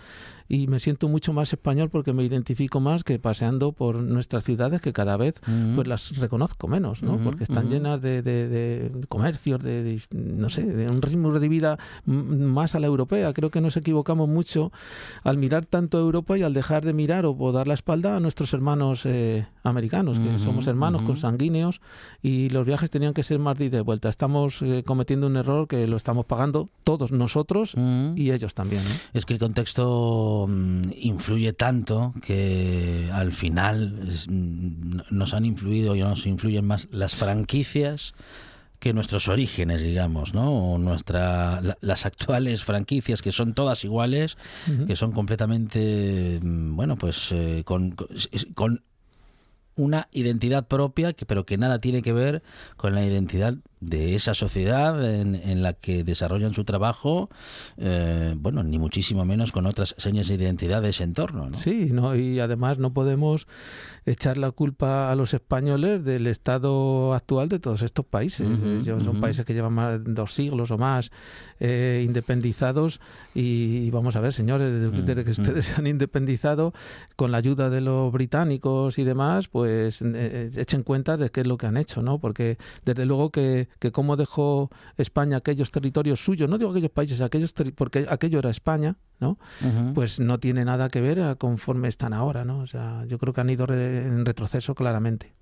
[0.49, 4.81] y me siento mucho más español porque me identifico más que paseando por nuestras ciudades
[4.81, 5.39] que cada vez
[5.75, 7.19] pues las reconozco menos, ¿no?
[7.19, 12.75] porque están llenas de, de, comercios, de, no sé, de un ritmo de vida más
[12.75, 13.31] a la europea.
[13.31, 14.71] Creo que nos equivocamos mucho
[15.23, 18.19] al mirar tanto a Europa y al dejar de mirar o, dar la espalda a
[18.19, 21.79] nuestros hermanos eh, americanos, que somos hermanos consanguíneos
[22.21, 24.09] y los viajes tenían que ser más de de vuelta.
[24.09, 27.75] Estamos eh, cometiendo un error que lo estamos pagando todos nosotros
[28.15, 28.81] y ellos también.
[29.13, 36.01] Es que el contexto mm, influye tanto que al final mm, nos han influido y
[36.01, 38.13] nos influyen más las franquicias
[38.79, 40.73] que nuestros orígenes, digamos, ¿no?
[40.73, 44.37] O nuestra, las actuales franquicias, que son todas iguales,
[44.87, 47.95] que son completamente, mm, bueno, pues eh, con,
[48.53, 48.81] con,
[49.75, 52.41] una identidad propia, que, pero que nada tiene que ver
[52.75, 57.29] con la identidad de esa sociedad en, la que desarrollan su trabajo,
[57.77, 61.49] eh, bueno, ni muchísimo menos con otras señas de identidad de ese entorno.
[61.49, 61.57] ¿no?
[61.57, 63.47] Sí, no, y además no podemos
[64.05, 68.47] echar la culpa a los españoles del estado actual de todos estos países.
[68.83, 71.11] son países que llevan más de dos siglos o más
[71.59, 72.99] eh, independizados
[73.33, 76.73] y, vamos a ver, señores, desde, que ustedes se han independizado
[77.15, 81.47] con la ayuda de los británicos y demás, pues eh, echen cuenta de qué es
[81.47, 82.19] lo que han hecho, ¿no?
[82.19, 87.21] Porque desde luego que que cómo dejó España aquellos territorios suyos, no digo aquellos países,
[87.21, 89.37] aquellos porque aquello era España, ¿no?
[89.93, 92.59] Pues no tiene nada que ver conforme están ahora, ¿no?
[92.59, 95.33] O sea, yo creo que han ido en retroceso claramente.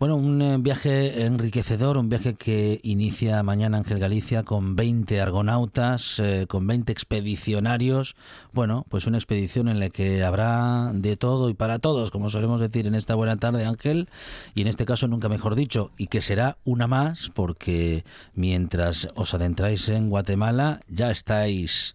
[0.00, 6.18] Bueno, un eh, viaje enriquecedor, un viaje que inicia mañana Ángel Galicia con 20 argonautas,
[6.18, 8.16] eh, con 20 expedicionarios.
[8.54, 12.62] Bueno, pues una expedición en la que habrá de todo y para todos, como solemos
[12.62, 14.08] decir en esta buena tarde, Ángel,
[14.54, 19.34] y en este caso nunca mejor dicho, y que será una más porque mientras os
[19.34, 21.94] adentráis en Guatemala ya estáis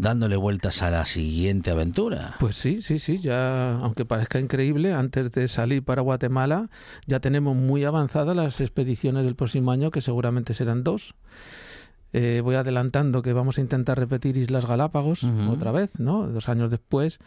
[0.00, 2.36] dándole vueltas a la siguiente aventura.
[2.40, 6.68] Pues sí, sí, sí, ya, aunque parezca increíble, antes de salir para Guatemala
[7.06, 11.14] ya tenemos muy avanzadas las expediciones del próximo año, que seguramente serán dos.
[12.12, 16.26] Eh, voy adelantando que vamos a intentar repetir Islas Galápagos otra vez, ¿no?
[16.26, 17.18] Dos años después.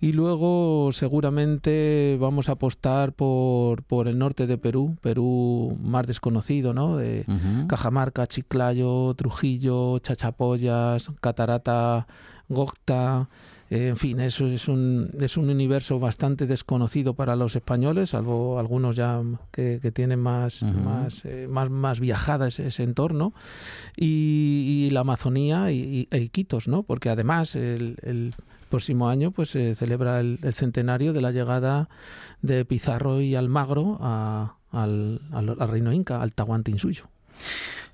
[0.00, 6.72] Y luego seguramente vamos a apostar por, por el norte de Perú, Perú más desconocido,
[6.72, 6.96] ¿no?
[6.96, 7.24] De
[7.68, 12.06] Cajamarca, Chiclayo, Trujillo, Chachapoyas, Catarata,
[12.48, 13.28] Gocta
[13.70, 18.96] en fin, eso es un, es un universo bastante desconocido para los españoles, salvo algunos
[18.96, 23.34] ya que, tienen más, más, eh, más, más viajada ese, entorno.
[23.94, 26.82] Y, la Amazonía y, e Iquitos, ¿no?
[26.82, 28.34] Porque además el,
[28.70, 31.88] próximo año pues se celebra el, centenario de la llegada
[32.40, 37.04] de Pizarro y Almagro a, al, al, reino inca, al Tahuantinsuyo.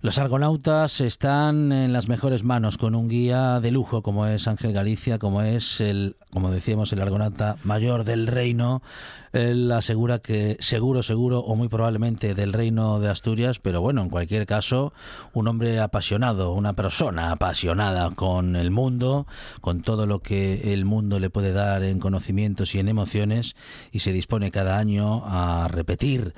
[0.04, 4.74] Los argonautas están en las mejores manos con un guía de lujo como es Ángel
[4.74, 8.82] Galicia, como es el, como decíamos, el argonauta mayor del reino.
[9.32, 14.10] Él asegura que seguro, seguro o muy probablemente del reino de Asturias, pero bueno, en
[14.10, 14.92] cualquier caso,
[15.32, 19.26] un hombre apasionado, una persona apasionada con el mundo,
[19.62, 23.56] con todo lo que el mundo le puede dar en conocimientos y en emociones
[23.90, 26.34] y se dispone cada año a repetir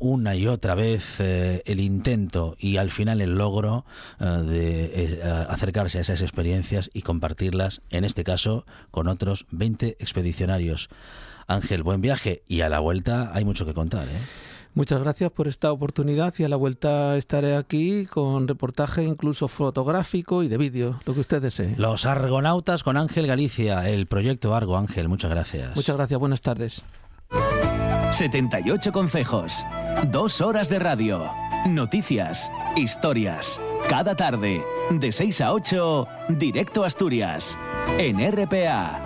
[0.00, 3.84] una y otra vez eh, el intento y al final el logro
[4.20, 9.96] eh, de eh, acercarse a esas experiencias y compartirlas, en este caso, con otros 20
[9.98, 10.88] expedicionarios.
[11.46, 14.08] Ángel, buen viaje y a la vuelta hay mucho que contar.
[14.72, 20.42] Muchas gracias por esta oportunidad y a la vuelta estaré aquí con reportaje incluso fotográfico
[20.42, 21.74] y de vídeo, lo que usted desee.
[21.76, 25.76] Los Argonautas con Ángel Galicia, el proyecto Argo Ángel, muchas gracias.
[25.76, 26.82] Muchas gracias, buenas tardes.
[28.14, 29.66] 78 consejos,
[30.06, 31.28] dos horas de radio,
[31.66, 33.60] noticias, historias.
[33.88, 37.58] Cada tarde, de 6 a 8, directo a Asturias,
[37.98, 39.00] en RPA.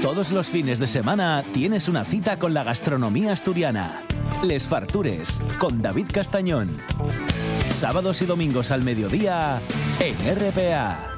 [0.00, 4.04] Todos los fines de semana tienes una cita con la gastronomía asturiana.
[4.44, 6.70] Les Fartures, con David Castañón.
[7.68, 9.60] Sábados y domingos al mediodía,
[9.98, 11.17] en RPA.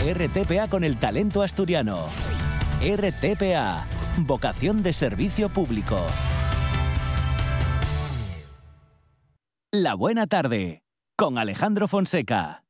[0.00, 1.98] RTPA con el talento asturiano.
[2.82, 3.86] RTPA,
[4.18, 6.06] vocación de servicio público.
[9.72, 10.82] La buena tarde.
[11.16, 12.65] con Alejandro Fonseca.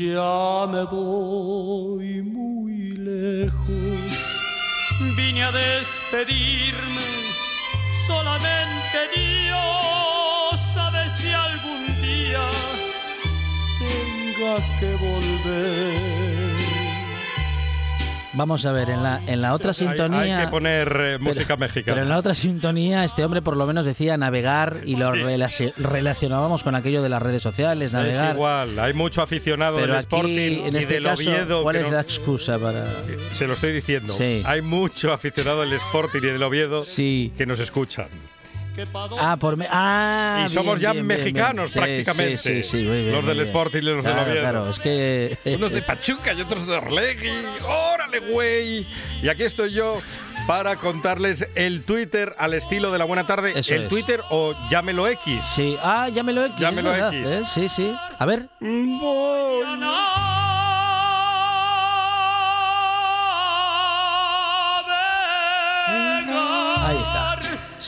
[0.00, 4.40] Ya me voy muy lejos,
[5.14, 7.04] vine a despedirme,
[8.06, 12.48] solamente Dios sabe si algún día
[13.78, 15.99] tenga que volver.
[18.40, 20.38] Vamos a ver, en la, en la otra Hay- sintonía...
[20.38, 21.94] Hay, que poner eh, música mexicana.
[21.94, 25.20] Pero en la otra sintonía, este hombre por lo menos decía navegar y lo Sí.
[25.20, 28.30] relaci- relacionábamos con aquello de las redes sociales, navegar.
[28.30, 31.62] Es igual, hay mucho aficionado Pero del aquí, Sporting en y este del caso, Oviedo.
[31.62, 32.84] ¿cuál es no- la excusa para...?
[33.34, 34.14] Se lo estoy diciendo.
[34.14, 34.42] Sí.
[34.46, 37.30] Hay mucho aficionado del Sporting y del Oviedo Sí.
[37.36, 38.08] que nos escuchan.
[39.20, 39.56] Ah, por...
[39.56, 41.34] me- Ah, y somos bien, ya bien, bien, bien.
[41.34, 42.38] mexicanos Sí, prácticamente.
[42.38, 43.46] Sí, sí, sí, muy bien, los del bien.
[43.48, 44.40] Sporting y los Claro, del Oviedo.
[44.42, 45.38] Claro, es que...
[45.56, 47.28] Unos de Pachuca y otros de Orlegui.
[47.92, 48.86] ¡Órale, güey!
[49.22, 50.00] Y aquí estoy yo
[50.46, 53.52] para contarles el Twitter al estilo de la buena tarde.
[53.54, 53.88] Eso el es.
[53.88, 55.44] Twitter o llámelo X.
[55.54, 56.58] Sí, ah, llámelo X.
[56.58, 57.30] Llámelo verdad, X.
[57.30, 57.42] ¿eh?
[57.52, 57.94] Sí, sí.
[58.18, 58.48] A ver.
[58.60, 60.29] Ahí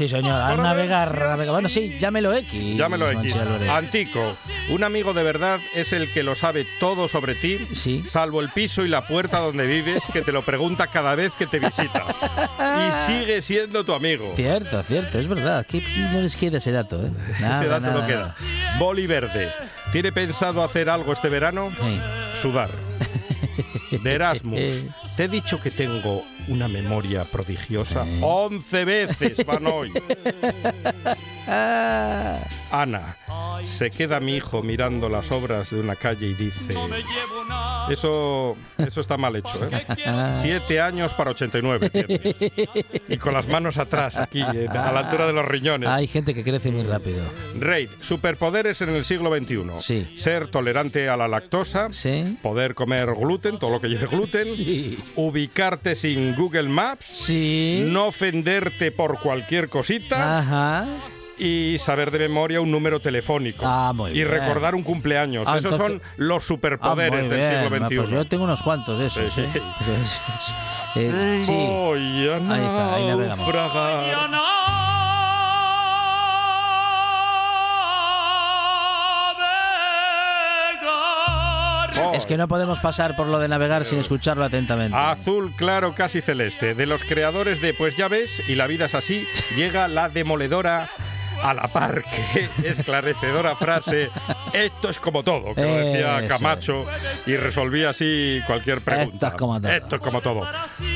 [0.02, 0.40] Sí, señor.
[0.40, 1.52] Al navegar, navegar.
[1.52, 2.76] Bueno, sí, llámelo X.
[2.76, 3.34] Llámelo X.
[3.70, 4.36] Antico.
[4.70, 8.02] Un amigo de verdad es el que lo sabe todo sobre ti, Sí.
[8.08, 11.46] salvo el piso y la puerta donde vives, que te lo pregunta cada vez que
[11.46, 12.04] te visita.
[12.58, 14.32] y sigue siendo tu amigo.
[14.36, 15.58] Cierto, cierto, es verdad.
[15.58, 15.82] Aquí
[16.12, 17.10] no les queda ese dato, ¿eh?
[17.40, 18.34] Nada, Ese dato nada, no queda.
[18.78, 19.52] Boli verde.
[19.92, 21.70] ¿Tiene pensado hacer algo este verano?
[21.80, 22.00] Sí.
[22.40, 22.70] Sudar.
[24.02, 24.60] De Erasmus.
[25.16, 28.04] Te he dicho que tengo una memoria prodigiosa.
[28.06, 28.18] Eh.
[28.20, 29.92] 11 veces van hoy.
[31.46, 32.38] Ah,
[32.70, 33.16] Ana.
[33.64, 36.74] Se queda mi hijo mirando las obras de una calle y dice...
[37.90, 39.84] Eso, eso está mal hecho, ¿eh?
[40.40, 42.36] Siete años para 89 tiene.
[43.08, 45.88] Y con las manos atrás, aquí, en- a la altura de los riñones.
[45.88, 47.18] hay gente que crece muy rápido.
[47.58, 49.62] Raid, superpoderes en el siglo XXI.
[49.80, 50.14] Sí.
[50.16, 52.38] Ser tolerante a la lactosa, Sí.
[52.40, 54.98] poder comer gluten, todo lo que lleve gluten, Sí.
[55.16, 57.84] ubicarte sin Google Maps, Sí.
[57.86, 60.86] no ofenderte por cualquier cosita Ajá.
[61.38, 63.64] y saber de memoria un número telefónico.
[63.64, 64.28] Ah, muy y bien.
[64.28, 65.46] recordar un cumpleaños.
[65.46, 67.62] Ah, Esos entonces- son los Ah, superpoderes muy del bien.
[67.62, 67.96] siglo Ah, XXI.
[67.98, 69.48] Pues yo tengo unos cuantos de esos, Sí, ¿eh?
[69.52, 69.60] sí.
[69.84, 70.20] Pues,
[70.96, 71.52] eh, sí.
[71.52, 73.46] Voy a Ahí está, ahí navegamos.
[82.00, 82.12] Oh.
[82.14, 84.96] Es que no podemos pasar por lo de navegar sin escucharlo atentamente.
[84.96, 86.74] Azul claro, casi celeste.
[86.74, 89.26] De los creadores de Pues ya ves, y la vida es así,
[89.56, 90.88] llega la demoledora
[91.42, 94.10] a la par, que esclarecedora frase,
[94.52, 96.84] esto es como todo, que lo decía Camacho
[97.26, 99.14] y resolvía así cualquier pregunta.
[99.14, 99.72] Esto es como todo.
[99.72, 100.46] Esto es como todo.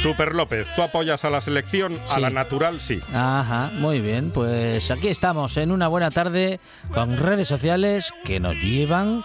[0.01, 1.99] Super López, ¿tú apoyas a la selección?
[2.11, 3.01] A la natural, sí.
[3.13, 4.31] Ajá, muy bien.
[4.31, 6.61] Pues aquí estamos en una buena tarde
[6.95, 9.25] con redes sociales que nos llevan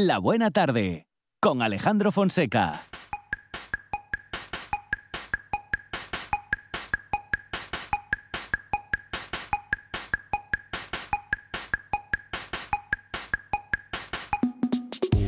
[0.00, 1.08] La buena tarde,
[1.40, 2.84] con Alejandro Fonseca.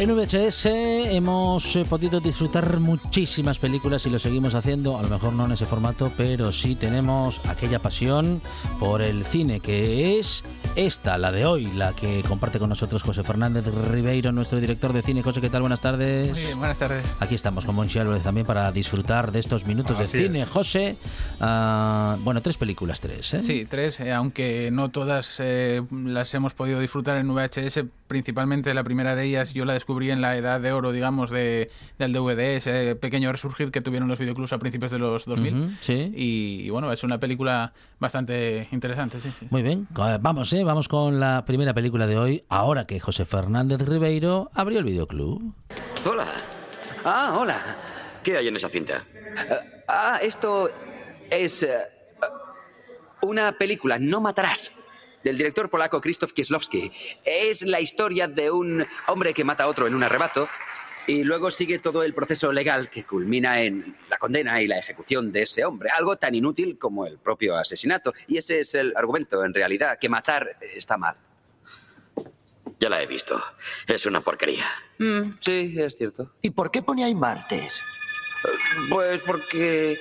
[0.01, 5.35] En VHS hemos eh, podido disfrutar muchísimas películas y lo seguimos haciendo, a lo mejor
[5.35, 8.43] no en ese formato, pero sí tenemos aquella pasión
[8.81, 10.43] por el cine que es
[10.77, 15.03] esta, la de hoy, la que comparte con nosotros José Fernández Ribeiro, nuestro director de
[15.03, 15.23] cine.
[15.23, 15.61] José, ¿qué tal?
[15.63, 16.31] Buenas tardes.
[16.31, 17.05] Muy bien, buenas tardes.
[17.19, 20.43] Aquí estamos con Monchi Álvarez también para disfrutar de estos minutos Así de cine.
[20.43, 20.49] es.
[20.49, 20.97] José,
[21.41, 23.43] ah, bueno, tres películas, tres, ¿eh?
[23.43, 28.83] Sí, tres, eh, aunque no todas eh, las hemos podido disfrutar en VHS, principalmente la
[28.83, 32.57] primera de ellas yo la descubrí en la edad de oro, digamos, de, del DVD,
[32.57, 35.55] ese pequeño resurgir que tuvieron los videoclubs a principios de los 2000.
[35.55, 36.13] Ujú, sí.
[36.17, 39.47] y, y, bueno, es una película bastante interesante, sí, sí.
[39.51, 39.87] Muy bien,
[40.21, 40.65] vamos, ¿eh?
[40.65, 45.55] Vamos con la primera película de hoy, ahora que José Fernández Ribeiro abrió el videoclub.
[46.05, 46.27] Hola.
[47.05, 47.61] Ah, hola.
[48.25, 49.05] ¿Qué hay en esa cinta?
[49.87, 50.69] ah, esto
[51.31, 51.77] es eh,
[53.23, 54.73] una película, No Matarás,
[55.23, 56.91] del director polaco Krzysztof Kieslowski.
[57.25, 60.49] Es la historia de un hombre que mata a otro en un arrebato
[61.07, 65.33] y luego sigue todo el proceso legal que culmina en la condena y la ejecución
[65.33, 65.91] de ese hombre.
[65.91, 68.13] Algo tan inútil como el propio asesinato.
[68.29, 71.17] Y ese es el argumento, en realidad, que matar está mal.
[72.79, 73.43] Ya la he visto.
[73.87, 74.67] Es una porquería.
[74.99, 76.33] Mm, sí, es cierto.
[76.43, 77.83] ¿Y por qué pone ahí martes?
[78.89, 79.99] Pues porque...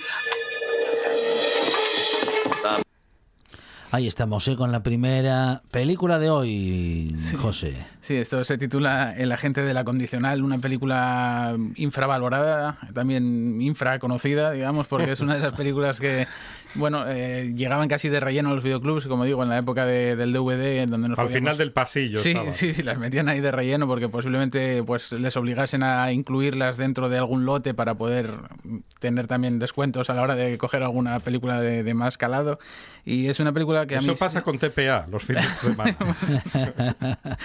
[3.91, 4.55] Ahí estamos, ¿eh?
[4.55, 7.75] Con la primera película de hoy, José.
[8.01, 14.87] Sí, esto se titula El agente de la condicional, una película infravalorada, también infraconocida, digamos,
[14.87, 16.27] porque es una de esas películas que,
[16.76, 20.15] bueno, eh, llegaban casi de relleno a los videoclubs, como digo, en la época de-
[20.15, 22.51] del DVD, en donde nos Al podíamos- final del pasillo Sí, estaba.
[22.53, 27.09] sí, sí, las metían ahí de relleno porque posiblemente pues les obligasen a incluirlas dentro
[27.09, 28.32] de algún lote para poder
[28.99, 32.59] tener también descuentos a la hora de coger alguna película de, de más calado.
[33.05, 34.17] Y es una película que a Eso mí...
[34.20, 35.97] pasa con TPA los fines de semana.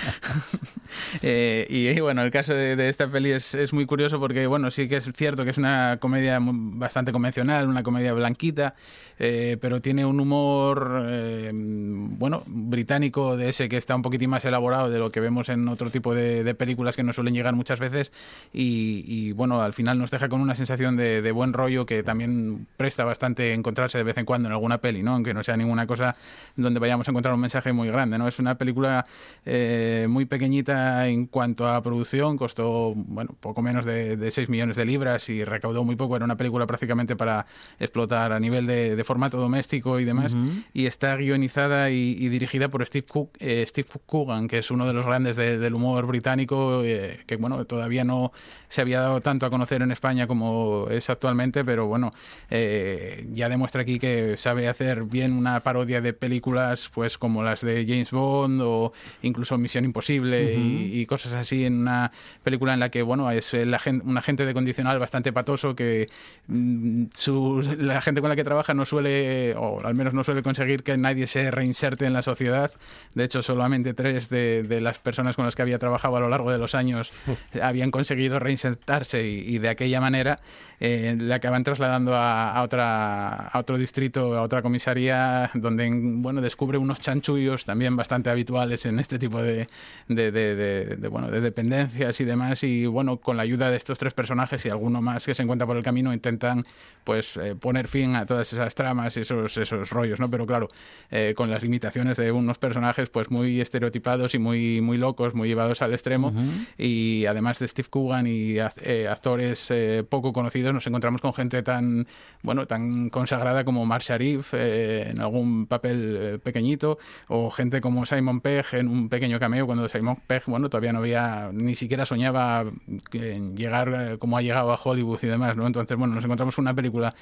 [1.22, 4.46] Eh, y, y, bueno, el caso de, de esta peli es, es muy curioso porque,
[4.46, 8.74] bueno, sí que es cierto que es una comedia bastante convencional, una comedia blanquita,
[9.18, 14.44] eh, pero tiene un humor, eh, bueno, británico de ese que está un poquitín más
[14.44, 17.80] elaborado de lo que vemos en otro tipo de, películas que nos suelen llegar muchas
[17.80, 18.12] veces
[18.52, 23.04] y, bueno, al final nos deja con una sensación de, buen rollo que también presta
[23.04, 25.14] bastante encontrarse de vez en cuando en alguna peli, ¿no?
[25.14, 26.14] Aunque no sea ninguna cosa
[26.54, 28.28] donde vayamos a encontrar un mensaje muy grande, ¿no?
[28.28, 29.04] Es una película
[29.44, 34.76] eh, muy pequeñita en cuanto a producción, costó, bueno, poco menos de, de 6 millones
[34.76, 37.46] de libras y recaudó muy poco, era una película prácticamente para
[37.80, 40.50] explotar a nivel de formato doméstico y demás, Ujú.
[40.72, 44.86] y está guionizada y, y dirigida por Steve, Cook, eh, Steve Coogan, que es uno
[44.86, 48.32] de los grandes de- del humor británico, eh, que bueno, todavía no
[48.68, 52.10] se había dado tanto a conocer en España como es actualmente, pero bueno,
[52.50, 57.60] eh, ya demuestra aquí que sabe hacer bien una parodia de películas pues como las
[57.60, 58.92] de James Bond o
[59.22, 62.10] incluso Misión Imposible y, y cosas así en una
[62.42, 66.06] película en la que bueno es el agen- un agente de condicional bastante patoso que
[66.48, 70.42] mm, su, la gente con la que trabaja no suele o al menos no suele
[70.42, 72.70] conseguir que nadie se reinserte en la sociedad.
[73.14, 76.28] De hecho solamente tres de, de las personas con las que había trabajado a lo
[76.28, 77.12] largo de los años
[77.62, 80.36] habían conseguido reinsertarse y, y de aquella manera
[80.80, 86.40] eh, le acaban trasladando a, a otra a otro distrito a otra comisaría donde bueno
[86.40, 89.66] descubre unos chanchullos también bastante habituales en este tipo de,
[90.08, 92.62] de, de- de- de, bueno de dependencias y demás.
[92.64, 95.66] Y bueno con la ayuda de estos tres personajes y alguno más que se encuentra
[95.66, 96.64] por el camino intentan
[97.04, 100.68] pues eh, poner fin a todas esas tramas y esos esos rollos no pero claro
[101.10, 105.48] eh, con las limitaciones de unos personajes pues muy estereotipados y muy muy locos muy
[105.48, 106.32] llevados al extremo.
[106.76, 111.62] Y además de Steve Coogan y eh, actores eh, poco conocidos nos encontramos con gente
[111.62, 112.06] tan
[112.42, 118.04] bueno tan consagrada como Mar Sharif eh, en algún papel eh, pequeñito o gente como
[118.06, 122.04] Simon Pegg en un pequeño cameo cuando Simon Pegg bueno todavía no había ni siquiera
[122.06, 122.64] soñaba
[123.12, 126.58] en llegar eh, como ha llegado a Hollywood y demás no entonces bueno nos encontramos
[126.58, 127.14] una película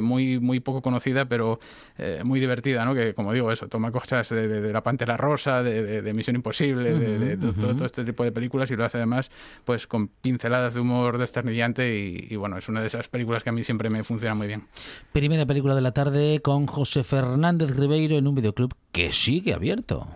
[0.00, 0.95] muy muy poco conocida
[1.28, 1.58] pero
[1.98, 5.16] eh, muy divertida no que como digo eso toma cosas de, de- de la Pantera
[5.16, 8.70] Rosa de, de- de Misión Imposible de, de- de todo, todo este tipo de películas
[8.70, 9.30] y lo hace además
[9.64, 13.50] pues con pinceladas de humor desternillante y, y, bueno es una de esas películas que
[13.50, 14.66] a mí siempre me funciona muy bien
[15.12, 20.06] Primera película de la tarde con José Fernández Ribeiro en un videoclub que sigue abierto.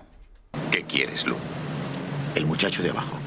[0.70, 1.36] ¿Qué quieres, Lu?
[2.34, 3.18] El muchacho de abajo.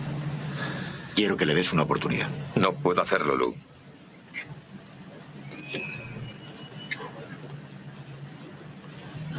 [1.16, 2.28] Quiero que le des una oportunidad.
[2.56, 3.56] No puedo hacerlo, Lu.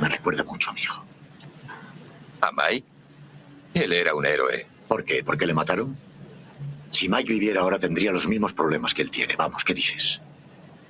[0.01, 1.05] Me recuerda mucho a mi hijo.
[2.41, 2.85] ¿A Mai?
[3.75, 4.67] Él era un héroe.
[4.89, 5.25] ¿Por qué?
[5.25, 5.97] ¿Por qué le mataron?
[6.91, 9.35] Si Mike viviera ahora tendría los mismos problemas que él tiene.
[9.37, 10.21] Vamos, ¿qué dices?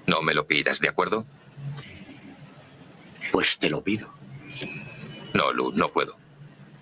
[0.07, 1.25] No me lo pidas, ¿de acuerdo?
[3.33, 4.13] Pues te lo pido.
[5.33, 6.17] No, Lu, no puedo.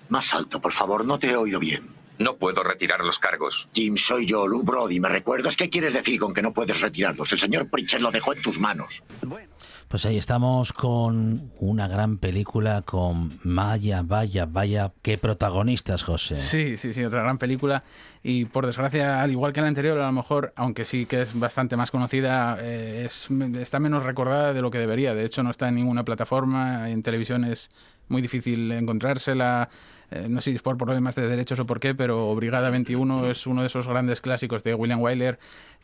[0.09, 1.89] Más alto, por favor, no te he oído bien.
[2.19, 3.69] No puedo retirar los cargos.
[3.73, 5.01] Jim, soy yo, Lou Brody.
[5.01, 5.57] ¿Me recuerdas?
[5.57, 7.33] ¿Qué quieres decir con que no puedes retirarlos?
[7.33, 9.03] El señor Pritchett lo dejó en tus manos.
[9.93, 16.35] Pues ahí estamos con una gran película con Vaya, vaya, vaya, qué protagonistas, José.
[16.35, 17.83] Sí, sí, sí, otra gran película.
[18.23, 21.39] Y por desgracia, al igual que la anterior, a lo mejor, aunque sí que es
[21.39, 23.29] bastante más conocida, eh, es,
[23.61, 25.15] está menos recordada de lo que debería.
[25.15, 27.69] De hecho, no está en ninguna plataforma, en televisión es
[28.09, 29.69] muy difícil encontrársela.
[30.11, 33.31] Eh, no sé si es por problemas de derechos o por qué, pero Brigada 21
[33.31, 35.39] es uno de esos grandes clásicos de William Wyler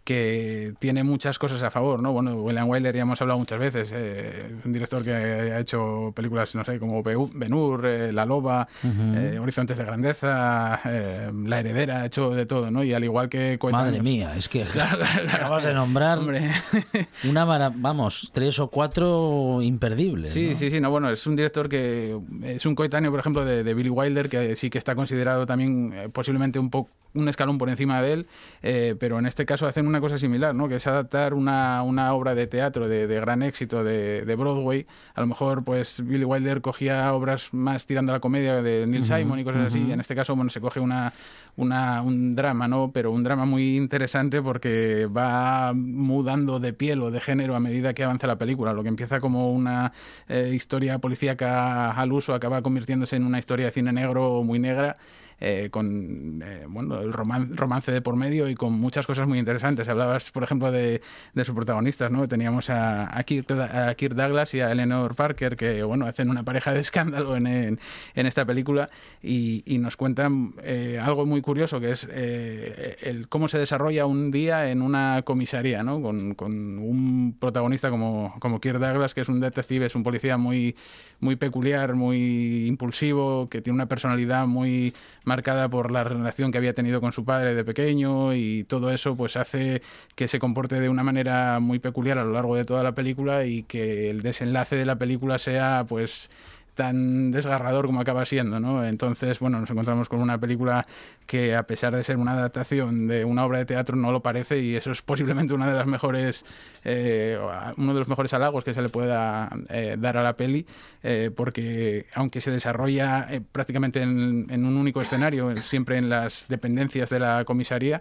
[0.04, 2.12] que tiene muchas cosas a favor, ¿no?
[2.12, 6.54] Bueno, William Wyler ya hemos hablado muchas veces, eh, un director que ha hecho películas,
[6.54, 12.06] no sé, como Ben-Hur, eh, La Loba, eh, Horizontes de Grandeza, eh, La Heredera, ha
[12.06, 12.82] hecho de todo, ¿no?
[12.84, 13.58] Y al igual que.
[13.70, 14.64] Madre mía, es que
[15.32, 16.50] acabas de nombrar Hombre.
[17.28, 20.30] una, vamos, tres o cuatro imperdibles.
[20.30, 20.56] Sí, ¿no?
[20.56, 23.74] sí, sí, no, bueno, es un director que es un coetáneo, por ejemplo, de, de
[23.74, 28.02] Billy Wilder, que sí que está considerado también posiblemente un poco un escalón por encima
[28.02, 28.26] de él,
[28.62, 30.68] eh, pero en este caso hacen una cosa similar, ¿no?
[30.68, 34.86] que es adaptar una, una obra de teatro de, de gran éxito de, de, Broadway.
[35.14, 39.04] A lo mejor pues Billy Wilder cogía obras más tirando a la comedia de Neil
[39.04, 41.12] Simon y cosas así, y en este caso bueno, se coge una,
[41.56, 42.92] una, un drama, ¿no?
[42.92, 47.94] pero un drama muy interesante porque va mudando de piel o de género a medida
[47.94, 48.72] que avanza la película.
[48.72, 49.92] Lo que empieza como una
[50.28, 54.96] eh, historia policíaca al uso acaba convirtiéndose en una historia de cine negro muy negra
[55.40, 59.38] eh, con eh, bueno, el roman romance de por medio y con muchas cosas muy
[59.38, 59.88] interesantes.
[59.88, 61.00] Hablabas, por ejemplo, de,
[61.34, 62.26] de sus protagonistas, ¿no?
[62.26, 66.42] Teníamos a, a, Kirk, a, Kirk, Douglas y a Eleanor Parker, que bueno, hacen una
[66.42, 68.88] pareja de escándalo en, en, esta película
[69.22, 74.06] y, y nos cuentan eh, algo muy curioso, que es eh, el cómo se desarrolla
[74.06, 76.02] un día en una comisaría, ¿no?
[76.02, 80.36] Con, con un protagonista como, como Kirk Douglas, que es un detective, es un policía
[80.36, 80.74] muy,
[81.20, 84.94] muy peculiar, muy impulsivo, que tiene una personalidad muy
[85.28, 89.16] marcada por la relación que había tenido con su padre de pequeño y todo eso
[89.16, 89.82] pues hace
[90.16, 93.44] que se comporte de una manera muy peculiar a lo largo de toda la película
[93.44, 96.30] y que el desenlace de la película sea pues
[96.74, 98.84] tan desgarrador como acaba siendo, ¿no?
[98.84, 100.86] Entonces, bueno, nos encontramos con una película
[101.28, 104.60] que a pesar de ser una adaptación de una obra de teatro no lo parece
[104.60, 106.42] y eso es posiblemente una de las mejores
[106.84, 107.38] eh,
[107.76, 110.64] uno de los mejores halagos que se le pueda eh, dar a la peli
[111.02, 117.20] eh, porque aunque se desarrolla prácticamente en, un único escenario siempre en las dependencias de
[117.20, 117.98] la comisaría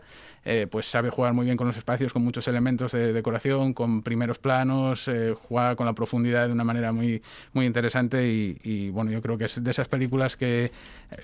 [0.71, 4.39] pues sabe jugar muy bien con los espacios con muchos elementos de decoración con primeros
[4.39, 5.11] planos
[5.49, 7.21] juega con la profundidad de una manera muy
[7.51, 10.71] muy interesante y, bueno yo creo que es de esas películas que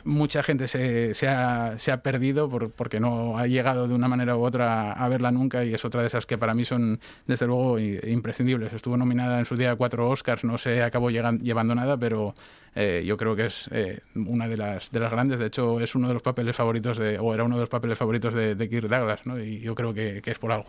[0.03, 1.29] mucha gente se, se
[1.77, 5.31] se ha perdido por, porque no ha llegado de una manera u otra a verla
[5.31, 8.73] nunca y es otra de esas que para mí son desde luego imprescindibles.
[8.73, 12.33] Estuvo nominada en su día a cuatro Oscars, no se acabó llevando nada, pero
[12.75, 15.39] eh, yo creo que es eh, una de las, de las grandes.
[15.39, 17.97] De hecho, es uno de los papeles favoritos de, o era uno de los papeles
[17.97, 19.39] favoritos de, de Kirk Douglas, ¿no?
[19.39, 20.67] y yo creo que, que es por algo.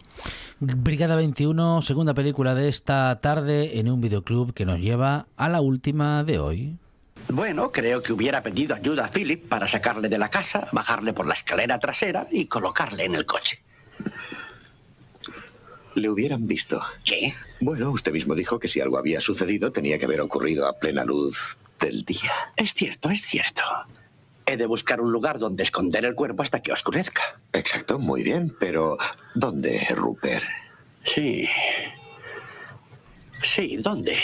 [0.60, 5.60] Brigada 21, segunda película de esta tarde en un videoclub que nos lleva a la
[5.60, 6.78] última de hoy.
[7.28, 11.26] Bueno, creo que hubiera pedido ayuda a Philip para sacarle de la casa, bajarle por
[11.26, 13.60] la escalera trasera y colocarle en el coche.
[15.94, 16.82] Le hubieran visto.
[17.04, 17.34] ¿Qué?
[17.60, 21.04] Bueno, usted mismo dijo que si algo había sucedido tenía que haber ocurrido a plena
[21.04, 22.32] luz del día.
[22.56, 23.62] Es cierto, es cierto.
[24.46, 27.40] He de buscar un lugar donde esconder el cuerpo hasta que oscurezca.
[27.52, 28.98] Exacto, muy bien, pero
[29.34, 30.44] ¿dónde, Rupert?
[31.04, 31.48] Sí.
[33.42, 34.18] Sí, ¿dónde?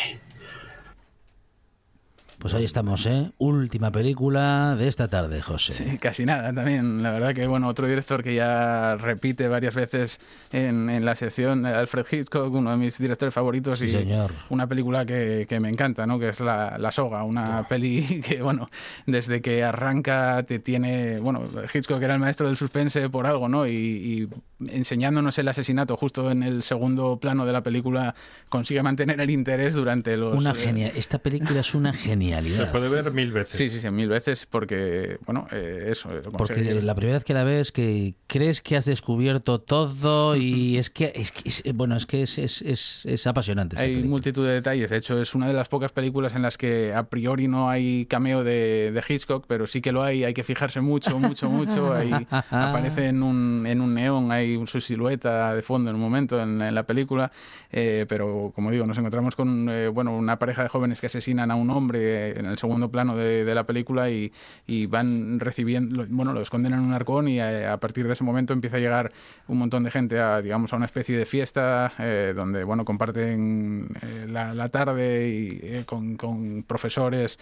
[2.41, 3.33] Pues ahí estamos, ¿eh?
[3.37, 5.75] Última película de esta tarde, José.
[5.75, 7.03] Sí, casi nada también.
[7.03, 10.21] La verdad que, bueno, otro director que ya repite varias veces
[10.51, 13.79] en, en la sección, Alfred Hitchcock, uno de mis directores favoritos.
[13.79, 14.33] Sí, y señor.
[14.49, 16.19] Una película que, que, me encanta, ¿no?
[16.19, 17.69] Que es La, la Soga, una oh.
[17.69, 18.71] peli que, bueno,
[19.05, 21.19] desde que arranca te tiene...
[21.21, 21.43] Bueno,
[21.75, 23.67] Hitchcock era el maestro del suspense por algo, ¿no?
[23.67, 24.29] Y, y
[24.69, 28.15] enseñándonos el asesinato justo en el segundo plano de la película
[28.49, 30.37] consigue mantener el interés durante los...
[30.37, 30.93] Una genial...
[30.95, 31.93] Esta película es una
[32.31, 33.57] genial se puede ver mil veces.
[33.57, 36.11] Sí, sí, sí, mil veces porque, bueno, eh, eso.
[36.37, 40.91] Porque la primera vez que la ves que crees que has descubierto todo y es
[40.91, 43.79] que, es, que es, bueno, es que es, es, es, es apasionante.
[43.79, 44.91] Hay multitud de detalles.
[44.91, 48.07] De hecho, es una de las pocas películas en las que a priori no hay
[48.07, 50.25] cameo de, de Hitchcock, pero sí que lo hay.
[50.25, 51.93] Hay que fijarse mucho, mucho, mucho.
[51.95, 56.41] Ahí aparece en un, en un neón, hay su silueta de fondo en un momento
[56.41, 57.31] en, en la película.
[57.73, 61.51] Eh, pero, como digo, nos encontramos con, eh, bueno, una pareja de jóvenes que asesinan
[61.51, 64.33] a un hombre eh, en el segundo plano de, de la película y,
[64.67, 68.25] y van recibiendo, bueno, lo esconden en un arcón y a, a, partir de ese
[68.25, 69.13] momento empieza a llegar
[69.49, 73.89] un montón de gente a, digamos, a una especie de fiesta eh, donde, bueno, comparten
[74.03, 77.39] eh, la, la, tarde y, eh, con, con, profesores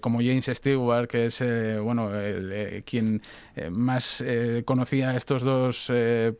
[0.00, 1.42] como James Stewart, que es,
[1.82, 3.20] bueno, el, quien
[3.72, 4.24] más
[4.64, 5.90] conocía a estos dos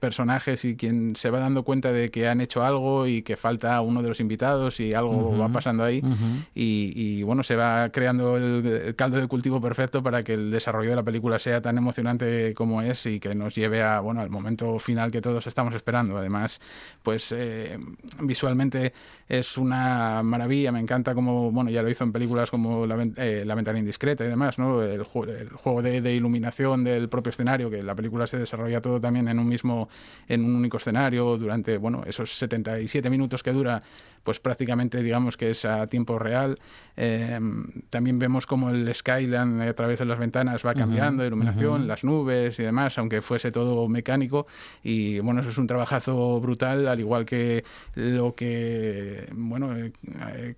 [0.00, 3.80] personajes y quien se va dando cuenta de que han hecho algo y que falta
[3.80, 5.40] uno de los invitados y algo uh -huh.
[5.40, 6.46] va pasando ahí uh -huh.
[6.54, 10.90] y, y, bueno, se va creando el, caldo de cultivo perfecto para que el desarrollo
[10.90, 14.28] de la película sea tan emocionante como es y que nos lleve a, bueno, al
[14.28, 16.18] momento final que todos estamos esperando.
[16.18, 16.60] Además,
[17.02, 17.78] pues eh,
[18.20, 18.92] visualmente
[19.26, 23.44] es una maravilla, me encanta como, bueno, ya lo hizo en películas como La, eh,
[23.46, 24.82] la ventana indiscreta y demás, ¿no?
[24.82, 29.00] El, el juego de, de, iluminación del propio escenario, que la película se desarrolla todo
[29.00, 29.88] también en un mismo,
[30.28, 33.80] en un único escenario durante, bueno, esos 77 minutos que dura,
[34.28, 36.58] pues prácticamente digamos que es a tiempo real.
[36.98, 37.40] Eh,
[37.88, 41.80] también vemos como el skyline a través de las ventanas va cambiando, uh -huh, iluminación,
[41.80, 41.86] uh -huh.
[41.86, 44.46] las nubes y demás, aunque fuese todo mecánico.
[44.82, 47.64] Y bueno, eso es un trabajazo brutal, al igual que
[47.94, 49.92] lo que, bueno, eh,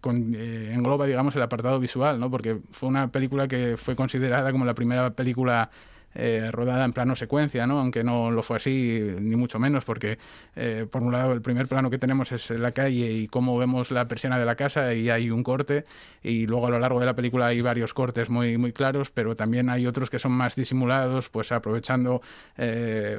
[0.00, 2.28] con, eh, engloba, digamos, el apartado visual, ¿no?
[2.28, 5.70] Porque fue una película que fue considerada como la primera película
[6.12, 7.78] eh, rodada en plano secuencia, ¿no?
[7.78, 10.18] aunque no lo fue así, ni mucho menos, porque
[10.56, 13.92] eh, por un lado el primer plano que tenemos es la calle y cómo vemos
[13.92, 15.84] la persiana de la casa y hay un corte,
[16.20, 19.36] y luego a lo largo de la película hay varios cortes muy, muy claros, pero
[19.36, 22.22] también hay otros que son más disimulados, pues aprovechando
[22.58, 23.16] eh,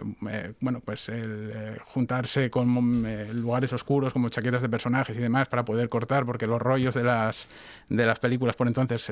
[0.60, 3.06] bueno, pues el juntarse con
[3.42, 7.04] lugares oscuros como chaquetas de personajes y demás para poder cortar, porque los rollos de
[7.04, 7.48] las,
[7.88, 9.10] de las películas por entonces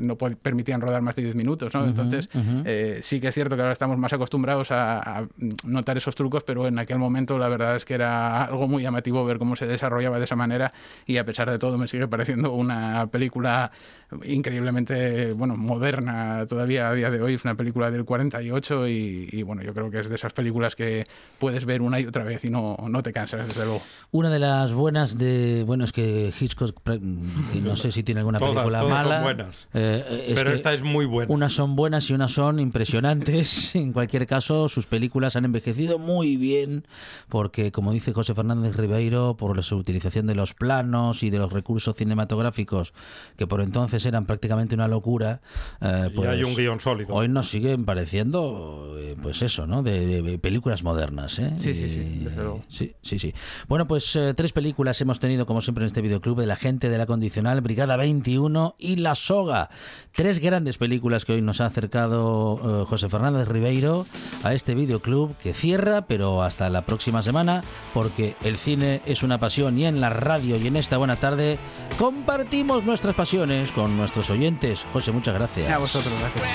[0.00, 1.86] no permitían rodar más de 10 minutos, ¿no?
[1.86, 3.02] Entonces uh -huh.
[3.02, 5.26] sí que es cierto que ahora estamos más acostumbrados a, a,
[5.64, 9.24] notar esos trucos, pero en aquel momento la verdad es que era algo muy llamativo
[9.24, 10.70] ver cómo se desarrollaba de esa manera
[11.06, 13.70] y a pesar de todo me sigue pareciendo una película
[14.24, 17.34] increíblemente bueno moderna todavía a día de hoy.
[17.34, 20.76] Es una película del 48 y, y bueno yo creo que es de esas películas
[20.76, 21.04] que
[21.38, 23.82] puedes ver una y otra vez y no, no te cansas desde luego.
[24.10, 26.80] Una de las buenas de bueno es que Hitchcock
[27.62, 29.68] no sé si tiene alguna todas, película todas mala son buenas.
[29.74, 31.32] Eh, es pero esta es muy buena.
[31.32, 33.11] unas son buenas y unas son impresionantes
[33.74, 36.86] en cualquier caso sus películas han envejecido muy bien
[37.28, 41.52] porque como dice José Fernández Ribeiro por la utilización de los planos y de los
[41.52, 42.92] recursos cinematográficos
[43.36, 45.40] que por entonces eran prácticamente una locura.
[45.80, 47.14] Eh, pues, y hay un guion sólido.
[47.14, 49.82] Hoy nos siguen pareciendo, eh, pues eso, ¿no?
[49.82, 51.38] De, de películas modernas.
[51.38, 51.52] ¿eh?
[51.56, 52.26] Sí, sí, sí,
[52.68, 53.34] sí, sí, sí.
[53.68, 56.88] Bueno, pues eh, tres películas hemos tenido, como siempre, en este videoclub: de La Gente
[56.88, 59.70] de la Condicional, Brigada 21 y La Soga.
[60.12, 64.06] Tres grandes películas que hoy nos ha acercado eh, José Fernández Ribeiro
[64.44, 69.38] a este videoclub que cierra, pero hasta la próxima semana, porque el cine es una
[69.38, 71.58] pasión y en la radio y en esta buena tarde
[71.98, 74.86] compartimos nuestras pasiones con nuestros oyentes.
[74.92, 75.68] José, muchas gracias.
[75.68, 76.46] A vosotros, gracias.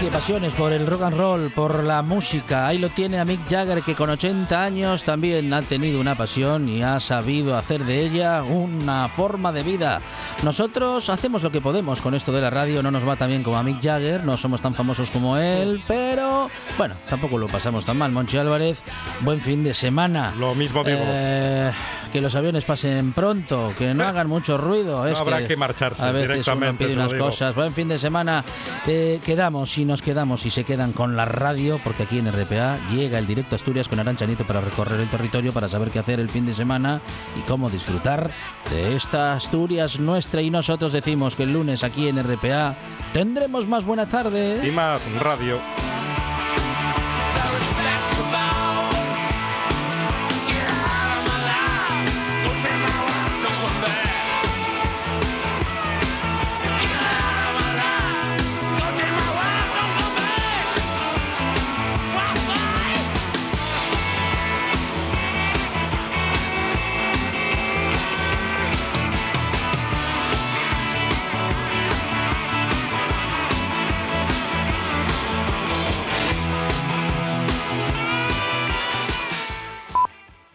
[0.00, 2.66] Mire, pasiones por el rock and roll, por la música.
[2.66, 6.70] Ahí lo tiene a Mick Jagger, que con 80 años también ha tenido una pasión
[6.70, 10.00] y ha sabido hacer de ella una forma de vida.
[10.42, 12.82] Nosotros hacemos lo que podemos con esto de la radio.
[12.82, 15.82] No nos va tan bien como a Mick Jagger, no somos tan famosos como él,
[15.86, 16.48] pero
[16.78, 18.10] bueno, tampoco lo pasamos tan mal.
[18.10, 18.82] Monchi Álvarez,
[19.20, 20.32] buen fin de semana.
[20.38, 20.98] Lo mismo digo.
[21.02, 21.72] Eh,
[22.10, 25.04] que los aviones pasen pronto, que no hagan mucho ruido.
[25.04, 26.84] No es habrá que, que marcharse a veces directamente.
[26.84, 27.54] Uno pide unas cosas.
[27.54, 28.42] Buen fin de semana.
[28.86, 32.78] Eh, quedamos y nos quedamos y se quedan con la radio, porque aquí en RPA
[32.92, 36.28] llega el directo Asturias con Aranchanito para recorrer el territorio, para saber qué hacer el
[36.28, 37.00] fin de semana
[37.36, 38.30] y cómo disfrutar
[38.70, 40.42] de esta Asturias nuestra.
[40.42, 42.76] Y nosotros decimos que el lunes aquí en RPA
[43.12, 44.60] tendremos más buena tarde.
[44.64, 45.58] Y más radio.